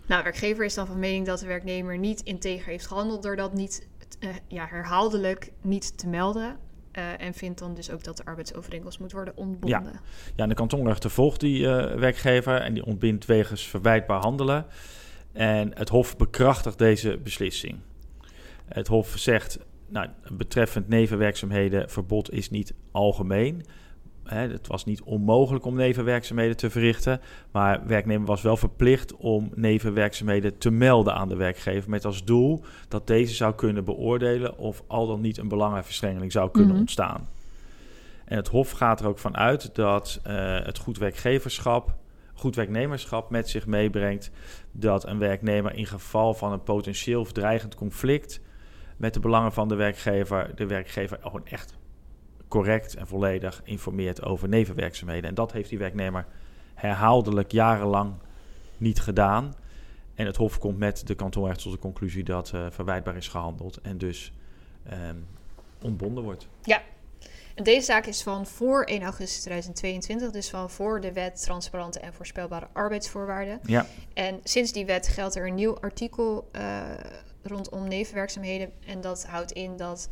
Nou, 0.05 0.23
de 0.23 0.29
werkgever 0.29 0.65
is 0.65 0.73
dan 0.73 0.87
van 0.87 0.99
mening 0.99 1.25
dat 1.25 1.39
de 1.39 1.45
werknemer 1.45 1.97
niet 1.97 2.21
integer 2.21 2.67
heeft 2.67 2.87
gehandeld 2.87 3.23
door 3.23 3.35
dat 3.35 3.53
niet 3.53 3.87
eh, 4.19 4.29
ja, 4.47 4.65
herhaaldelijk 4.65 5.51
niet 5.61 5.97
te 5.97 6.07
melden. 6.07 6.57
Eh, 6.95 7.21
en 7.21 7.33
vindt 7.33 7.59
dan 7.59 7.73
dus 7.73 7.91
ook 7.91 8.03
dat 8.03 8.17
de 8.17 8.25
arbeidsovereenkomst 8.25 8.99
moet 8.99 9.11
worden 9.11 9.37
ontbonden. 9.37 9.99
Ja, 10.35 10.43
en 10.43 10.49
de 10.49 10.55
kantonrechter 10.55 11.09
volgt 11.09 11.39
die 11.39 11.67
eh, 11.67 11.99
werkgever 11.99 12.61
en 12.61 12.73
die 12.73 12.85
ontbindt 12.85 13.25
wegens 13.25 13.67
verwijtbaar 13.67 14.21
handelen. 14.21 14.65
En 15.31 15.71
het 15.77 15.89
Hof 15.89 16.17
bekrachtigt 16.17 16.77
deze 16.77 17.17
beslissing. 17.17 17.79
Het 18.65 18.87
Hof 18.87 19.13
zegt, 19.17 19.59
nou, 19.87 20.07
betreffend 20.31 20.87
nevenwerkzaamheden, 20.87 21.89
verbod 21.89 22.31
is 22.31 22.49
niet 22.49 22.73
algemeen. 22.91 23.65
Hè, 24.25 24.47
het 24.47 24.67
was 24.67 24.85
niet 24.85 25.01
onmogelijk 25.01 25.65
om 25.65 25.75
nevenwerkzaamheden 25.75 26.57
te 26.57 26.69
verrichten, 26.69 27.21
maar 27.51 27.87
werknemer 27.87 28.27
was 28.27 28.41
wel 28.41 28.57
verplicht 28.57 29.15
om 29.15 29.51
nevenwerkzaamheden 29.55 30.57
te 30.57 30.71
melden 30.71 31.13
aan 31.13 31.29
de 31.29 31.35
werkgever, 31.35 31.89
met 31.89 32.05
als 32.05 32.23
doel 32.23 32.63
dat 32.87 33.07
deze 33.07 33.33
zou 33.33 33.55
kunnen 33.55 33.85
beoordelen 33.85 34.57
of 34.57 34.83
al 34.87 35.07
dan 35.07 35.21
niet 35.21 35.37
een 35.37 35.47
belangenverstrengeling 35.47 36.31
zou 36.31 36.51
kunnen 36.51 36.71
Mhm. 36.71 36.79
ontstaan. 36.79 37.27
En 38.25 38.37
het 38.37 38.47
Hof 38.47 38.71
gaat 38.71 38.99
er 38.99 39.07
ook 39.07 39.19
van 39.19 39.37
uit 39.37 39.75
dat 39.75 40.19
eh, 40.23 40.59
het 40.65 40.77
goed 40.77 40.97
werkgeverschap, 40.97 41.95
goed 42.33 42.55
werknemerschap 42.55 43.29
met 43.29 43.49
zich 43.49 43.65
meebrengt 43.65 44.31
dat 44.71 45.07
een 45.07 45.19
werknemer 45.19 45.73
in 45.75 45.85
geval 45.85 46.33
van 46.33 46.51
een 46.51 46.63
potentieel 46.63 47.21
of 47.21 47.31
dreigend 47.31 47.75
conflict 47.75 48.41
met 48.97 49.13
de 49.13 49.19
belangen 49.19 49.51
van 49.51 49.67
de 49.67 49.75
werkgever, 49.75 50.51
de 50.55 50.65
werkgever 50.65 51.17
gewoon 51.21 51.45
echt 51.45 51.77
correct 52.47 52.95
en 52.95 53.07
volledig 53.07 53.61
informeert 53.63 54.23
over 54.23 54.49
nevenwerkzaamheden. 54.49 55.29
En 55.29 55.35
dat 55.35 55.51
heeft 55.51 55.69
die 55.69 55.77
werknemer 55.77 56.25
herhaaldelijk 56.73 57.51
jarenlang 57.51 58.13
niet 58.77 58.99
gedaan. 58.99 59.53
En 60.15 60.25
het 60.25 60.35
Hof 60.35 60.59
komt 60.59 60.77
met 60.77 61.07
de 61.07 61.15
kantonrechter 61.15 61.63
tot 61.63 61.73
de 61.73 61.79
conclusie 61.79 62.23
dat 62.23 62.51
eh, 62.53 62.65
verwijtbaar 62.69 63.15
is 63.15 63.27
gehandeld 63.27 63.81
en 63.81 63.97
dus 63.97 64.33
ehm, 64.83 65.15
ontbonden 65.81 66.23
wordt. 66.23 66.47
En 67.55 67.63
deze 67.63 67.85
zaak 67.85 68.05
is 68.05 68.23
van 68.23 68.45
voor 68.45 68.83
1 68.83 69.01
augustus 69.03 69.41
2022, 69.41 70.31
dus 70.31 70.49
van 70.49 70.69
voor 70.69 71.01
de 71.01 71.13
wet 71.13 71.41
transparante 71.41 71.99
en 71.99 72.13
voorspelbare 72.13 72.67
arbeidsvoorwaarden. 72.73 73.59
Ja, 73.65 73.85
En 74.13 74.39
sinds 74.43 74.71
die 74.71 74.85
wet 74.85 75.07
geldt 75.07 75.35
er 75.35 75.47
een 75.47 75.55
nieuw 75.55 75.79
artikel 75.79 76.49
eh, 76.51 76.81
rondom 77.43 77.87
nevenwerkzaamheden. 77.87 78.71
En 78.85 79.01
dat 79.01 79.25
houdt 79.25 79.51
in 79.51 79.77
dat 79.77 80.09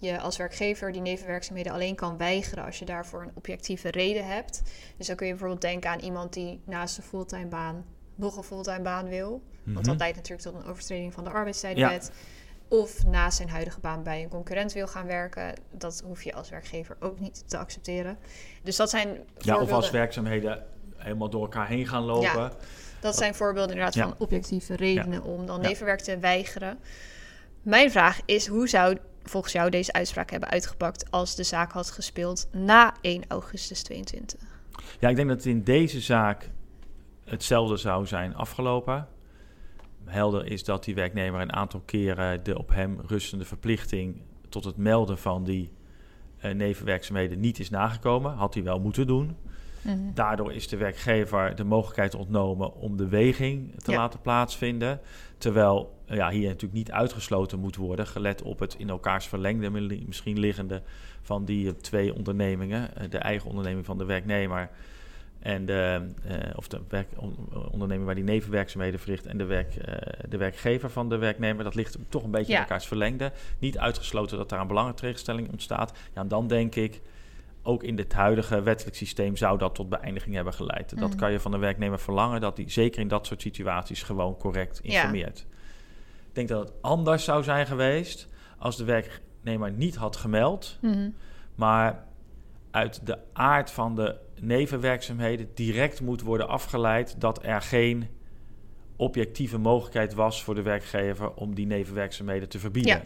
je 0.00 0.18
als 0.20 0.36
werkgever 0.36 0.92
die 0.92 1.00
nevenwerkzaamheden 1.00 1.72
alleen 1.72 1.94
kan 1.94 2.16
weigeren 2.16 2.64
als 2.64 2.78
je 2.78 2.84
daarvoor 2.84 3.22
een 3.22 3.30
objectieve 3.34 3.90
reden 3.90 4.26
hebt. 4.26 4.62
Dus 4.96 5.06
dan 5.06 5.16
kun 5.16 5.26
je 5.26 5.32
bijvoorbeeld 5.32 5.60
denken 5.62 5.90
aan 5.90 5.98
iemand 6.00 6.32
die 6.32 6.60
naast 6.64 6.96
een 6.96 7.02
fulltime 7.02 7.46
baan 7.46 7.84
nog 8.14 8.36
een 8.36 8.42
fulltime 8.42 8.80
baan 8.80 9.08
wil. 9.08 9.28
Want 9.64 9.76
Mhm. 9.76 9.82
dat 9.86 9.98
leidt 9.98 10.16
natuurlijk 10.16 10.48
tot 10.48 10.54
een 10.62 10.70
overtreding 10.70 11.12
van 11.12 11.24
de 11.24 11.30
arbeidstijdenwet. 11.30 12.12
Of 12.68 13.04
naast 13.06 13.36
zijn 13.36 13.48
huidige 13.50 13.80
baan 13.80 14.02
bij 14.02 14.22
een 14.22 14.28
concurrent 14.28 14.72
wil 14.72 14.86
gaan 14.86 15.06
werken. 15.06 15.54
Dat 15.70 16.02
hoef 16.04 16.22
je 16.22 16.34
als 16.34 16.50
werkgever 16.50 16.96
ook 17.00 17.20
niet 17.20 17.48
te 17.48 17.58
accepteren. 17.58 18.18
Dus 18.62 18.76
dat 18.76 18.90
zijn 18.90 19.18
ja 19.38 19.60
of 19.60 19.70
als 19.72 19.90
werkzaamheden 19.90 20.64
helemaal 20.96 21.30
door 21.30 21.42
elkaar 21.42 21.68
heen 21.68 21.86
gaan 21.86 22.02
lopen. 22.02 22.52
Dat 23.00 23.16
zijn 23.16 23.34
voorbeelden 23.34 23.70
inderdaad 23.70 23.94
Ja. 23.94 24.02
van 24.08 24.14
objectieve 24.18 24.76
redenen 24.76 25.22
om 25.22 25.46
dan 25.46 25.60
nevenwerk 25.60 26.00
te 26.00 26.18
weigeren. 26.18 26.78
Mijn 27.62 27.90
vraag 27.90 28.20
is, 28.24 28.46
hoe 28.46 28.68
zou 28.68 28.98
volgens 29.22 29.52
jou 29.52 29.70
deze 29.70 29.92
uitspraak 29.92 30.30
hebben 30.30 30.48
uitgepakt 30.48 31.10
als 31.10 31.34
de 31.34 31.42
zaak 31.42 31.72
had 31.72 31.90
gespeeld 31.90 32.48
na 32.52 32.94
1 33.00 33.22
augustus 33.28 33.82
22? 33.82 34.40
Ja, 35.00 35.08
ik 35.08 35.16
denk 35.16 35.28
dat 35.28 35.44
in 35.44 35.64
deze 35.64 36.00
zaak 36.00 36.50
hetzelfde 37.24 37.76
zou 37.76 38.06
zijn 38.06 38.34
afgelopen. 38.34 39.08
Helder 40.04 40.46
is 40.46 40.64
dat 40.64 40.84
die 40.84 40.94
werknemer 40.94 41.40
een 41.40 41.52
aantal 41.52 41.80
keren 41.84 42.44
de 42.44 42.58
op 42.58 42.68
hem 42.68 43.00
rustende 43.06 43.44
verplichting 43.44 44.20
tot 44.48 44.64
het 44.64 44.76
melden 44.76 45.18
van 45.18 45.44
die 45.44 45.72
eh, 46.38 46.54
nevenwerkzaamheden 46.54 47.40
niet 47.40 47.58
is 47.58 47.70
nagekomen. 47.70 48.32
Had 48.32 48.54
hij 48.54 48.62
wel 48.62 48.80
moeten 48.80 49.06
doen. 49.06 49.36
Mhm. 49.82 49.98
Daardoor 50.14 50.52
is 50.52 50.68
de 50.68 50.76
werkgever 50.76 51.54
de 51.54 51.64
mogelijkheid 51.64 52.14
ontnomen 52.14 52.74
om 52.74 52.96
de 52.96 53.08
weging 53.08 53.74
te 53.82 53.90
Ja. 53.90 53.96
laten 53.96 54.20
plaatsvinden. 54.20 55.00
Terwijl 55.38 55.98
ja, 56.16 56.30
hier 56.30 56.46
natuurlijk 56.46 56.72
niet 56.72 56.90
uitgesloten 56.92 57.58
moet 57.58 57.76
worden, 57.76 58.06
gelet 58.06 58.42
op 58.42 58.58
het 58.58 58.74
in 58.78 58.88
elkaars 58.88 59.26
verlengde 59.26 59.70
mi- 59.70 60.02
misschien 60.06 60.38
liggende 60.38 60.82
van 61.22 61.44
die 61.44 61.66
eh, 61.68 61.72
twee 61.74 62.14
ondernemingen. 62.14 62.96
Eh, 62.96 63.10
de 63.10 63.18
eigen 63.18 63.48
onderneming 63.48 63.86
van 63.86 63.98
de 63.98 64.04
werknemer 64.04 64.70
en 65.38 65.66
de, 65.66 66.00
eh, 66.24 66.36
of 66.56 66.68
de 66.68 66.80
werk, 66.88 67.06
on- 67.16 67.36
onderneming 67.70 68.06
waar 68.06 68.14
die 68.14 68.24
nevenwerkzaamheden 68.24 69.00
verricht 69.00 69.26
en 69.26 69.38
de, 69.38 69.44
werk, 69.44 69.74
de 70.28 70.36
werkgever 70.36 70.90
van 70.90 71.08
de 71.08 71.16
werknemer. 71.16 71.64
Dat 71.64 71.74
ligt 71.74 71.98
toch 72.08 72.22
een 72.24 72.30
beetje 72.30 72.52
in 72.52 72.58
elkaars 72.58 72.86
verlengde. 72.86 73.32
Niet 73.58 73.78
uitgesloten 73.78 74.36
dat 74.38 74.48
daar 74.48 74.60
een 74.60 74.66
belangentegenstelling 74.66 75.50
ontstaat. 75.50 75.98
Ja, 76.14 76.20
en 76.20 76.28
dan 76.28 76.46
denk 76.46 76.74
ik, 76.74 77.00
ook 77.62 77.82
in 77.82 77.96
dit 77.96 78.12
huidige 78.12 78.62
wettelijk 78.62 78.96
systeem 78.96 79.36
zou 79.36 79.58
dat 79.58 79.74
tot 79.74 79.88
beëindiging 79.88 80.34
hebben 80.34 80.54
geleid. 80.54 80.98
Dat 80.98 81.08
Mhm. 81.08 81.18
kan 81.18 81.32
je 81.32 81.40
van 81.40 81.50
de 81.50 81.58
werknemer 81.58 81.98
verlangen, 81.98 82.40
dat 82.40 82.56
hij 82.56 82.70
zeker 82.70 83.00
in 83.00 83.08
dat 83.08 83.26
soort 83.26 83.40
situaties 83.42 84.02
gewoon 84.02 84.36
correct 84.36 84.80
Ja. 84.82 85.10
Ik 86.30 86.36
denk 86.36 86.48
dat 86.48 86.68
het 86.68 86.82
anders 86.82 87.24
zou 87.24 87.42
zijn 87.42 87.66
geweest 87.66 88.28
als 88.58 88.76
de 88.76 88.84
werknemer 88.84 89.70
niet 89.72 89.96
had 89.96 90.16
gemeld, 90.16 90.78
Mhm. 90.80 91.10
maar 91.54 92.04
uit 92.70 93.06
de 93.06 93.18
aard 93.32 93.70
van 93.70 93.94
de 93.94 94.16
nevenwerkzaamheden 94.40 95.48
direct 95.54 96.00
moet 96.00 96.20
worden 96.22 96.48
afgeleid 96.48 97.20
dat 97.20 97.44
er 97.44 97.60
geen 97.60 98.08
objectieve 98.96 99.58
mogelijkheid 99.58 100.14
was 100.14 100.44
voor 100.44 100.54
de 100.54 100.62
werkgever 100.62 101.32
om 101.34 101.54
die 101.54 101.66
nevenwerkzaamheden 101.66 102.48
te 102.48 102.58
verbieden. 102.58 103.02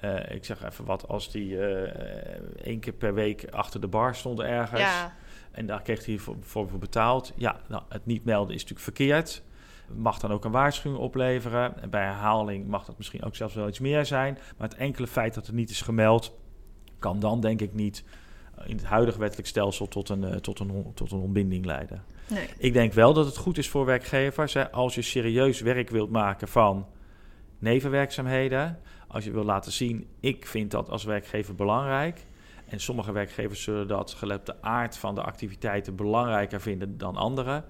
Ja. 0.00 0.14
Eh, 0.24 0.34
ik 0.36 0.44
zeg 0.44 0.64
even 0.64 0.84
wat, 0.84 1.08
als 1.08 1.30
die 1.30 1.58
eh, 1.66 2.64
één 2.64 2.80
keer 2.80 2.92
per 2.92 3.14
week 3.14 3.44
achter 3.50 3.80
de 3.80 3.88
bar 3.88 4.14
stond 4.14 4.40
ergens 4.40 4.80
Ja, 4.80 5.14
en 5.50 5.66
daar 5.66 5.82
kreeg 5.82 6.06
hij 6.06 6.18
voor 6.42 6.78
betaald. 6.78 7.32
Ja, 7.36 7.60
nou, 7.68 7.82
het 7.88 8.06
niet 8.06 8.24
melden 8.24 8.54
is 8.54 8.60
natuurlijk 8.62 8.96
verkeerd. 8.96 9.42
Mag 9.96 10.18
dan 10.18 10.32
ook 10.32 10.44
een 10.44 10.50
waarschuwing 10.50 11.02
opleveren. 11.02 11.82
En 11.82 11.90
bij 11.90 12.04
herhaling 12.04 12.66
mag 12.66 12.84
dat 12.84 12.96
misschien 12.96 13.22
ook 13.22 13.36
zelfs 13.36 13.54
wel 13.54 13.68
iets 13.68 13.78
meer 13.78 14.06
zijn. 14.06 14.38
Maar 14.58 14.68
het 14.68 14.78
enkele 14.78 15.06
feit 15.06 15.34
dat 15.34 15.46
het 15.46 15.54
niet 15.54 15.70
is 15.70 15.80
gemeld, 15.80 16.38
kan 16.98 17.20
dan 17.20 17.40
denk 17.40 17.60
ik 17.60 17.74
niet 17.74 18.04
eh, 18.54 18.68
in 18.68 18.76
het 18.76 18.84
huidige 18.84 19.18
wettelijk 19.18 19.48
stelsel 19.48 19.88
tot 19.88 20.08
een, 20.08 20.24
eh, 20.24 20.36
tot 20.36 20.58
een, 20.58 20.92
tot 20.94 21.12
een 21.12 21.20
ontbinding 21.20 21.64
leiden. 21.64 22.04
nee. 22.28 22.48
Ik 22.58 22.72
denk 22.72 22.92
wel 22.92 23.12
dat 23.12 23.26
het 23.26 23.36
goed 23.36 23.58
is 23.58 23.68
voor 23.68 23.84
werkgevers. 23.84 24.54
Hè, 24.54 24.70
als 24.70 24.94
je 24.94 25.02
serieus 25.02 25.60
werk 25.60 25.90
wilt 25.90 26.10
maken 26.10 26.48
van 26.48 26.86
nevenwerkzaamheden. 27.58 28.78
Als 29.08 29.24
je 29.24 29.30
wil 29.30 29.44
laten 29.44 29.72
zien, 29.72 30.06
ik 30.20 30.46
vind 30.46 30.70
dat 30.70 30.90
als 30.90 31.04
werkgever 31.04 31.54
belangrijk. 31.54 32.26
En 32.66 32.80
sommige 32.80 33.12
werkgevers 33.12 33.62
zullen 33.62 33.88
dat 33.88 34.12
gelet 34.12 34.46
de 34.46 34.62
aard 34.62 34.96
van 34.96 35.14
de 35.14 35.22
activiteiten 35.22 35.96
belangrijker 35.96 36.60
vinden 36.60 36.98
dan 36.98 37.16
anderen. 37.16 37.64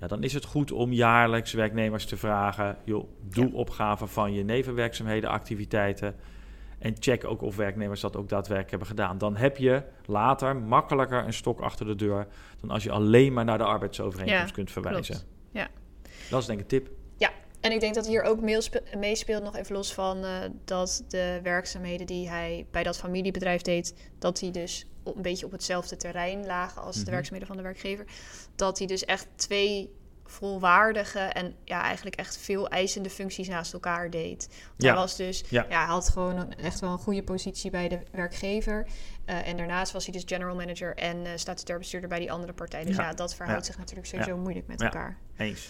Ja, 0.00 0.06
dan 0.06 0.22
is 0.22 0.32
het 0.32 0.44
goed 0.44 0.72
om 0.72 0.92
jaarlijks 0.92 1.52
werknemers 1.52 2.04
te 2.06 2.16
vragen: 2.16 2.76
joh, 2.84 3.08
doe 3.28 3.46
Ja. 3.50 3.54
opgave 3.54 4.06
van 4.06 4.32
je 4.32 4.44
nevenwerkzaamheden, 4.44 5.30
activiteiten. 5.30 6.14
En 6.78 6.94
check 6.98 7.24
ook 7.24 7.42
of 7.42 7.56
werknemers 7.56 8.00
dat 8.00 8.16
ook 8.16 8.28
daadwerkelijk 8.28 8.70
hebben 8.70 8.88
gedaan. 8.88 9.18
Dan 9.18 9.36
heb 9.36 9.56
je 9.56 9.82
later 10.04 10.56
makkelijker 10.56 11.24
een 11.24 11.32
stok 11.32 11.60
achter 11.60 11.86
de 11.86 11.94
deur 11.94 12.26
dan 12.60 12.70
als 12.70 12.82
je 12.82 12.90
alleen 12.90 13.32
maar 13.32 13.44
naar 13.44 13.58
de 13.58 13.64
arbeidsovereenkomst 13.64 14.46
Ja, 14.48 14.52
kunt 14.54 14.70
verwijzen. 14.70 15.14
klopt. 15.14 15.26
Ja. 15.50 15.68
Dat 16.30 16.40
is 16.40 16.46
denk 16.46 16.58
ik 16.60 16.64
een 16.72 16.78
tip. 16.78 16.90
En 17.60 17.72
ik 17.72 17.80
denk 17.80 17.94
dat 17.94 18.06
hier 18.06 18.22
ook 18.22 18.40
meespeelt, 18.98 19.42
nog 19.42 19.56
even 19.56 19.74
los 19.74 19.94
van 19.94 20.24
eh, 20.24 20.32
dat 20.64 21.04
de 21.08 21.40
werkzaamheden 21.42 22.06
die 22.06 22.28
hij 22.28 22.66
bij 22.70 22.82
dat 22.82 22.98
familiebedrijf 22.98 23.62
deed, 23.62 24.10
dat 24.18 24.38
die 24.38 24.50
dus 24.50 24.86
een 25.16 25.22
beetje 25.22 25.46
op 25.46 25.52
hetzelfde 25.52 25.96
terrein 25.96 26.46
lagen 26.46 26.82
als 26.82 26.96
Mhm. 26.96 27.04
de 27.04 27.10
werkzaamheden 27.10 27.48
van 27.48 27.56
de 27.56 27.62
werkgever. 27.62 28.04
Dat 28.56 28.78
hij 28.78 28.86
dus 28.86 29.04
echt 29.04 29.26
twee 29.36 29.90
volwaardige 30.44 31.18
en 31.18 31.54
ja, 31.64 31.82
eigenlijk 31.82 32.16
echt 32.16 32.36
veel 32.38 32.68
eisende 32.68 33.10
functies 33.10 33.48
naast 33.48 33.72
elkaar 33.72 34.10
deed. 34.10 34.48
Ja. 34.76 34.86
Hij 34.86 34.96
was 34.96 35.16
dus, 35.16 35.44
Ja. 35.48 35.66
ja. 35.68 35.76
hij 35.78 35.86
had 35.86 36.08
gewoon 36.08 36.36
een, 36.36 36.54
echt 36.56 36.80
wel 36.80 36.90
een 36.92 36.98
goede 36.98 37.22
positie 37.22 37.70
bij 37.70 37.88
de 37.88 37.98
werkgever. 38.12 38.86
Eh, 39.24 39.48
en 39.48 39.56
daarnaast 39.56 39.92
was 39.92 40.04
hij 40.04 40.12
dus 40.12 40.22
general 40.26 40.54
manager 40.54 40.96
en 40.96 41.24
eh 41.26 41.30
statutair 41.34 41.78
bestuurder 41.78 42.08
bij 42.08 42.18
die 42.18 42.32
andere 42.32 42.52
partij. 42.52 42.84
Dus 42.84 42.96
Ja. 42.96 43.02
ja, 43.02 43.14
dat 43.14 43.34
verhoudt 43.34 43.66
zich 43.66 43.78
natuurlijk 43.78 44.06
sowieso 44.06 44.36
moeilijk 44.36 44.66
met 44.66 44.80
Ja. 44.80 44.86
elkaar. 44.86 45.18
Eens. 45.36 45.68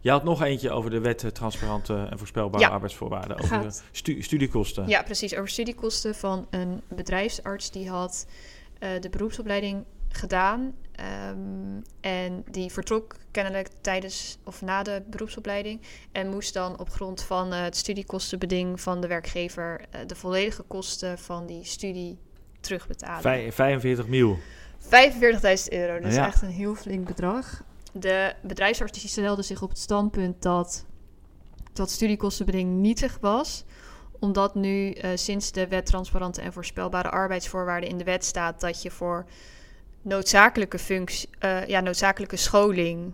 Je 0.00 0.10
had 0.10 0.24
nog 0.24 0.42
eentje 0.42 0.70
over 0.70 0.90
de 0.90 0.98
wet 1.00 1.34
transparante 1.34 2.06
en 2.10 2.18
voorspelbare 2.18 2.64
Ja. 2.64 2.70
arbeidsvoorwaarden. 2.70 3.36
Over 3.38 3.48
Gaat- 3.48 3.62
de 3.62 3.80
stu- 3.92 4.22
studiekosten. 4.22 4.88
Ja, 4.88 5.02
precies. 5.02 5.34
Over 5.34 5.48
studiekosten 5.48 6.14
van 6.14 6.46
een 6.50 6.82
bedrijfsarts 6.88 7.70
die 7.70 7.88
had 7.90 8.26
eh, 8.78 8.90
de 9.00 9.08
beroepsopleiding 9.08 9.84
gedaan. 10.08 10.74
ehm, 10.92 11.80
en 12.00 12.44
die 12.50 12.72
vertrok 12.72 13.16
kennelijk 13.30 13.68
tijdens 13.80 14.38
of 14.44 14.62
na 14.62 14.82
de 14.82 15.02
beroepsopleiding. 15.10 15.80
En 16.12 16.28
moest 16.28 16.54
dan 16.54 16.78
op 16.78 16.90
grond 16.90 17.22
van 17.22 17.52
eh, 17.52 17.62
het 17.62 17.76
studiekostenbeding 17.76 18.80
van 18.80 19.00
de 19.00 19.06
werkgever 19.06 19.80
eh, 19.90 20.00
de 20.06 20.14
volledige 20.14 20.62
kosten 20.62 21.18
van 21.18 21.46
die 21.46 21.64
studie 21.64 22.18
terugbetalen. 22.60 23.20
Vij- 23.22 23.52
45 23.52 24.06
mil. 24.06 24.38
45.000 24.80 24.88
euro, 25.68 25.98
dat 26.00 26.08
is 26.10 26.14
Ja. 26.14 26.26
echt 26.26 26.42
een 26.42 26.48
heel 26.48 26.74
flink 26.74 27.06
bedrag. 27.06 27.62
De 27.92 28.34
bedrijfsarts 28.42 29.08
stelde 29.10 29.42
zich 29.42 29.62
op 29.62 29.68
het 29.68 29.78
standpunt 29.78 30.42
dat 30.42 30.84
dat 31.72 31.90
studiekostenbeding 31.90 32.70
nietig 32.80 33.18
was 33.20 33.64
omdat 34.18 34.54
nu 34.54 34.90
eh, 34.90 35.10
sinds 35.14 35.52
de 35.52 35.68
wet 35.68 35.86
transparante 35.86 36.40
en 36.40 36.52
voorspelbare 36.52 37.10
arbeidsvoorwaarden 37.10 37.88
in 37.88 37.98
de 37.98 38.04
wet 38.04 38.24
staat 38.24 38.60
dat 38.60 38.82
je 38.82 38.90
voor 38.90 39.26
noodzakelijke 40.02 40.78
functie, 40.78 41.28
eh, 41.38 41.66
ja, 41.66 41.80
noodzakelijke 41.80 42.36
scholing 42.36 43.12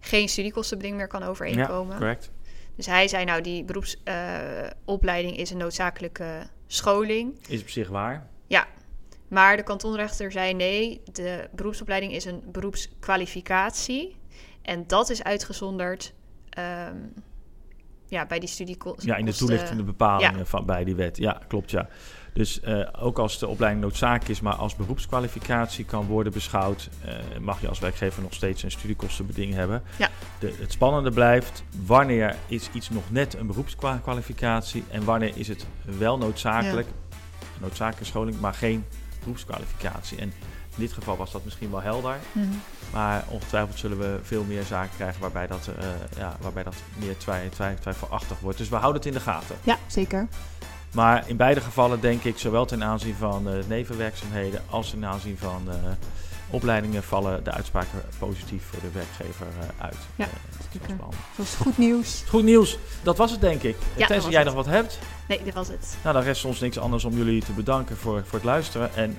geen 0.00 0.28
studiekostenbeding 0.28 0.96
meer 0.96 1.06
kan 1.06 1.22
overeenkomen. 1.22 1.92
Ja, 1.92 1.98
correct. 1.98 2.30
dus 2.76 2.86
hij 2.86 3.08
zei 3.08 3.24
nou 3.24 3.40
die 3.40 3.64
beroepsopleiding 3.64 5.36
is 5.36 5.50
een 5.50 5.56
noodzakelijke 5.56 6.46
scholing. 6.66 7.38
Is 7.48 7.60
op 7.60 7.68
zich 7.68 7.88
waar. 7.88 8.28
Maar 9.28 9.56
de 9.56 9.62
kantonrechter 9.62 10.32
zei 10.32 10.54
nee, 10.54 11.02
de 11.12 11.48
beroepsopleiding 11.52 12.12
is 12.12 12.24
een 12.24 12.42
beroepskwalificatie. 12.52 14.16
En 14.62 14.86
dat 14.86 15.10
is 15.10 15.22
uitgezonderd 15.22 16.12
ehm, 16.48 16.96
ja, 18.08 18.26
bij 18.26 18.38
die 18.38 18.48
studiekosten. 18.48 19.08
Ja, 19.08 19.16
in 19.16 19.24
de 19.24 19.34
toelichtende 19.34 19.82
bepalingen 19.82 20.46
van, 20.46 20.66
bij 20.66 20.84
die 20.84 20.94
wet. 20.94 21.16
Ja, 21.16 21.40
klopt 21.48 21.70
ja. 21.70 21.88
Dus 22.32 22.60
eh, 22.60 22.88
ook 23.00 23.18
als 23.18 23.38
de 23.38 23.48
opleiding 23.48 23.82
noodzakelijk 23.82 24.28
is, 24.28 24.40
maar 24.40 24.54
als 24.54 24.76
beroepskwalificatie 24.76 25.84
kan 25.84 26.06
worden 26.06 26.32
beschouwd, 26.32 26.88
eh, 27.04 27.38
mag 27.40 27.60
je 27.60 27.68
als 27.68 27.78
werkgever 27.78 28.22
nog 28.22 28.34
steeds 28.34 28.62
een 28.62 28.70
studiekostenbeding 28.70 29.54
hebben. 29.54 29.82
Ja. 29.98 30.08
De, 30.38 30.54
het 30.60 30.72
spannende 30.72 31.10
blijft, 31.10 31.64
wanneer 31.86 32.36
is 32.46 32.70
iets 32.72 32.90
nog 32.90 33.10
net 33.10 33.34
een 33.34 33.46
beroepskwalificatie 33.46 34.84
en 34.90 35.04
wanneer 35.04 35.32
is 35.36 35.48
het 35.48 35.66
wel 35.98 36.18
noodzakelijk, 36.18 36.88
noodzakelijke 37.60 38.04
scholing, 38.04 38.40
maar 38.40 38.54
geen 38.54 38.84
beroepskwalificatie. 39.20 40.18
En 40.18 40.32
in 40.76 40.82
dit 40.82 40.92
geval 40.92 41.16
was 41.16 41.32
dat 41.32 41.44
misschien 41.44 41.70
wel 41.70 41.80
helder, 41.82 42.16
Mhm. 42.32 42.46
maar 42.92 43.24
ongetwijfeld 43.28 43.78
zullen 43.78 43.98
we 43.98 44.18
veel 44.22 44.44
meer 44.44 44.62
zaken 44.62 44.90
krijgen 44.96 45.20
waarbij 45.20 45.46
dat, 45.46 45.68
eh, 45.78 45.86
ja, 46.18 46.36
waarbij 46.40 46.62
dat 46.62 46.74
meer 46.96 47.16
twi 47.16 47.48
twijfelachtig 47.80 48.38
wordt. 48.40 48.58
Dus 48.58 48.68
we 48.68 48.76
houden 48.76 48.96
het 49.02 49.06
in 49.10 49.16
de 49.16 49.20
gaten. 49.20 49.56
Ja, 49.62 49.76
zeker. 49.86 50.26
Maar 50.92 51.28
in 51.28 51.36
beide 51.36 51.60
gevallen 51.60 52.00
denk 52.00 52.22
ik, 52.24 52.38
zowel 52.38 52.66
ten 52.66 52.84
aanzien 52.84 53.14
van 53.14 53.48
eh, 53.48 53.54
nevenwerkzaamheden 53.68 54.60
als 54.70 54.90
ten 54.90 55.04
aanzien 55.04 55.38
van 55.38 55.62
eh, 55.68 55.74
opleidingen, 56.50 57.02
vallen 57.02 57.44
de 57.44 57.50
uitspraken 57.50 58.02
positief 58.18 58.62
voor 58.70 58.80
de 58.80 58.90
werkgever 58.90 59.46
uit. 59.78 59.96
Ja, 60.16 60.26
zeker. 60.72 60.96
Dat 61.36 61.46
is 61.46 61.54
goed 61.54 61.78
nieuws. 61.78 62.22
Goed 62.28 62.44
nieuws, 62.44 62.78
dat 63.02 63.16
was 63.16 63.30
het 63.30 63.40
denk 63.40 63.62
ik. 63.62 63.76
dat 63.78 63.96
Tenzij 63.96 64.16
was 64.16 64.26
jij 64.30 64.36
het. 64.42 64.46
nog 64.46 64.54
wat 64.54 64.66
hebt, 64.74 64.98
Nee, 65.28 65.40
dit 65.44 65.54
was 65.54 65.68
het. 65.68 65.96
nou 66.02 66.14
dan 66.14 66.24
rest 66.24 66.44
ons 66.44 66.60
niks 66.60 66.78
anders 66.78 67.04
om 67.04 67.16
jullie 67.16 67.42
te 67.44 67.52
bedanken 67.52 67.96
voor, 67.96 68.22
voor 68.24 68.34
het 68.38 68.44
luisteren 68.44 68.94
en 68.94 69.18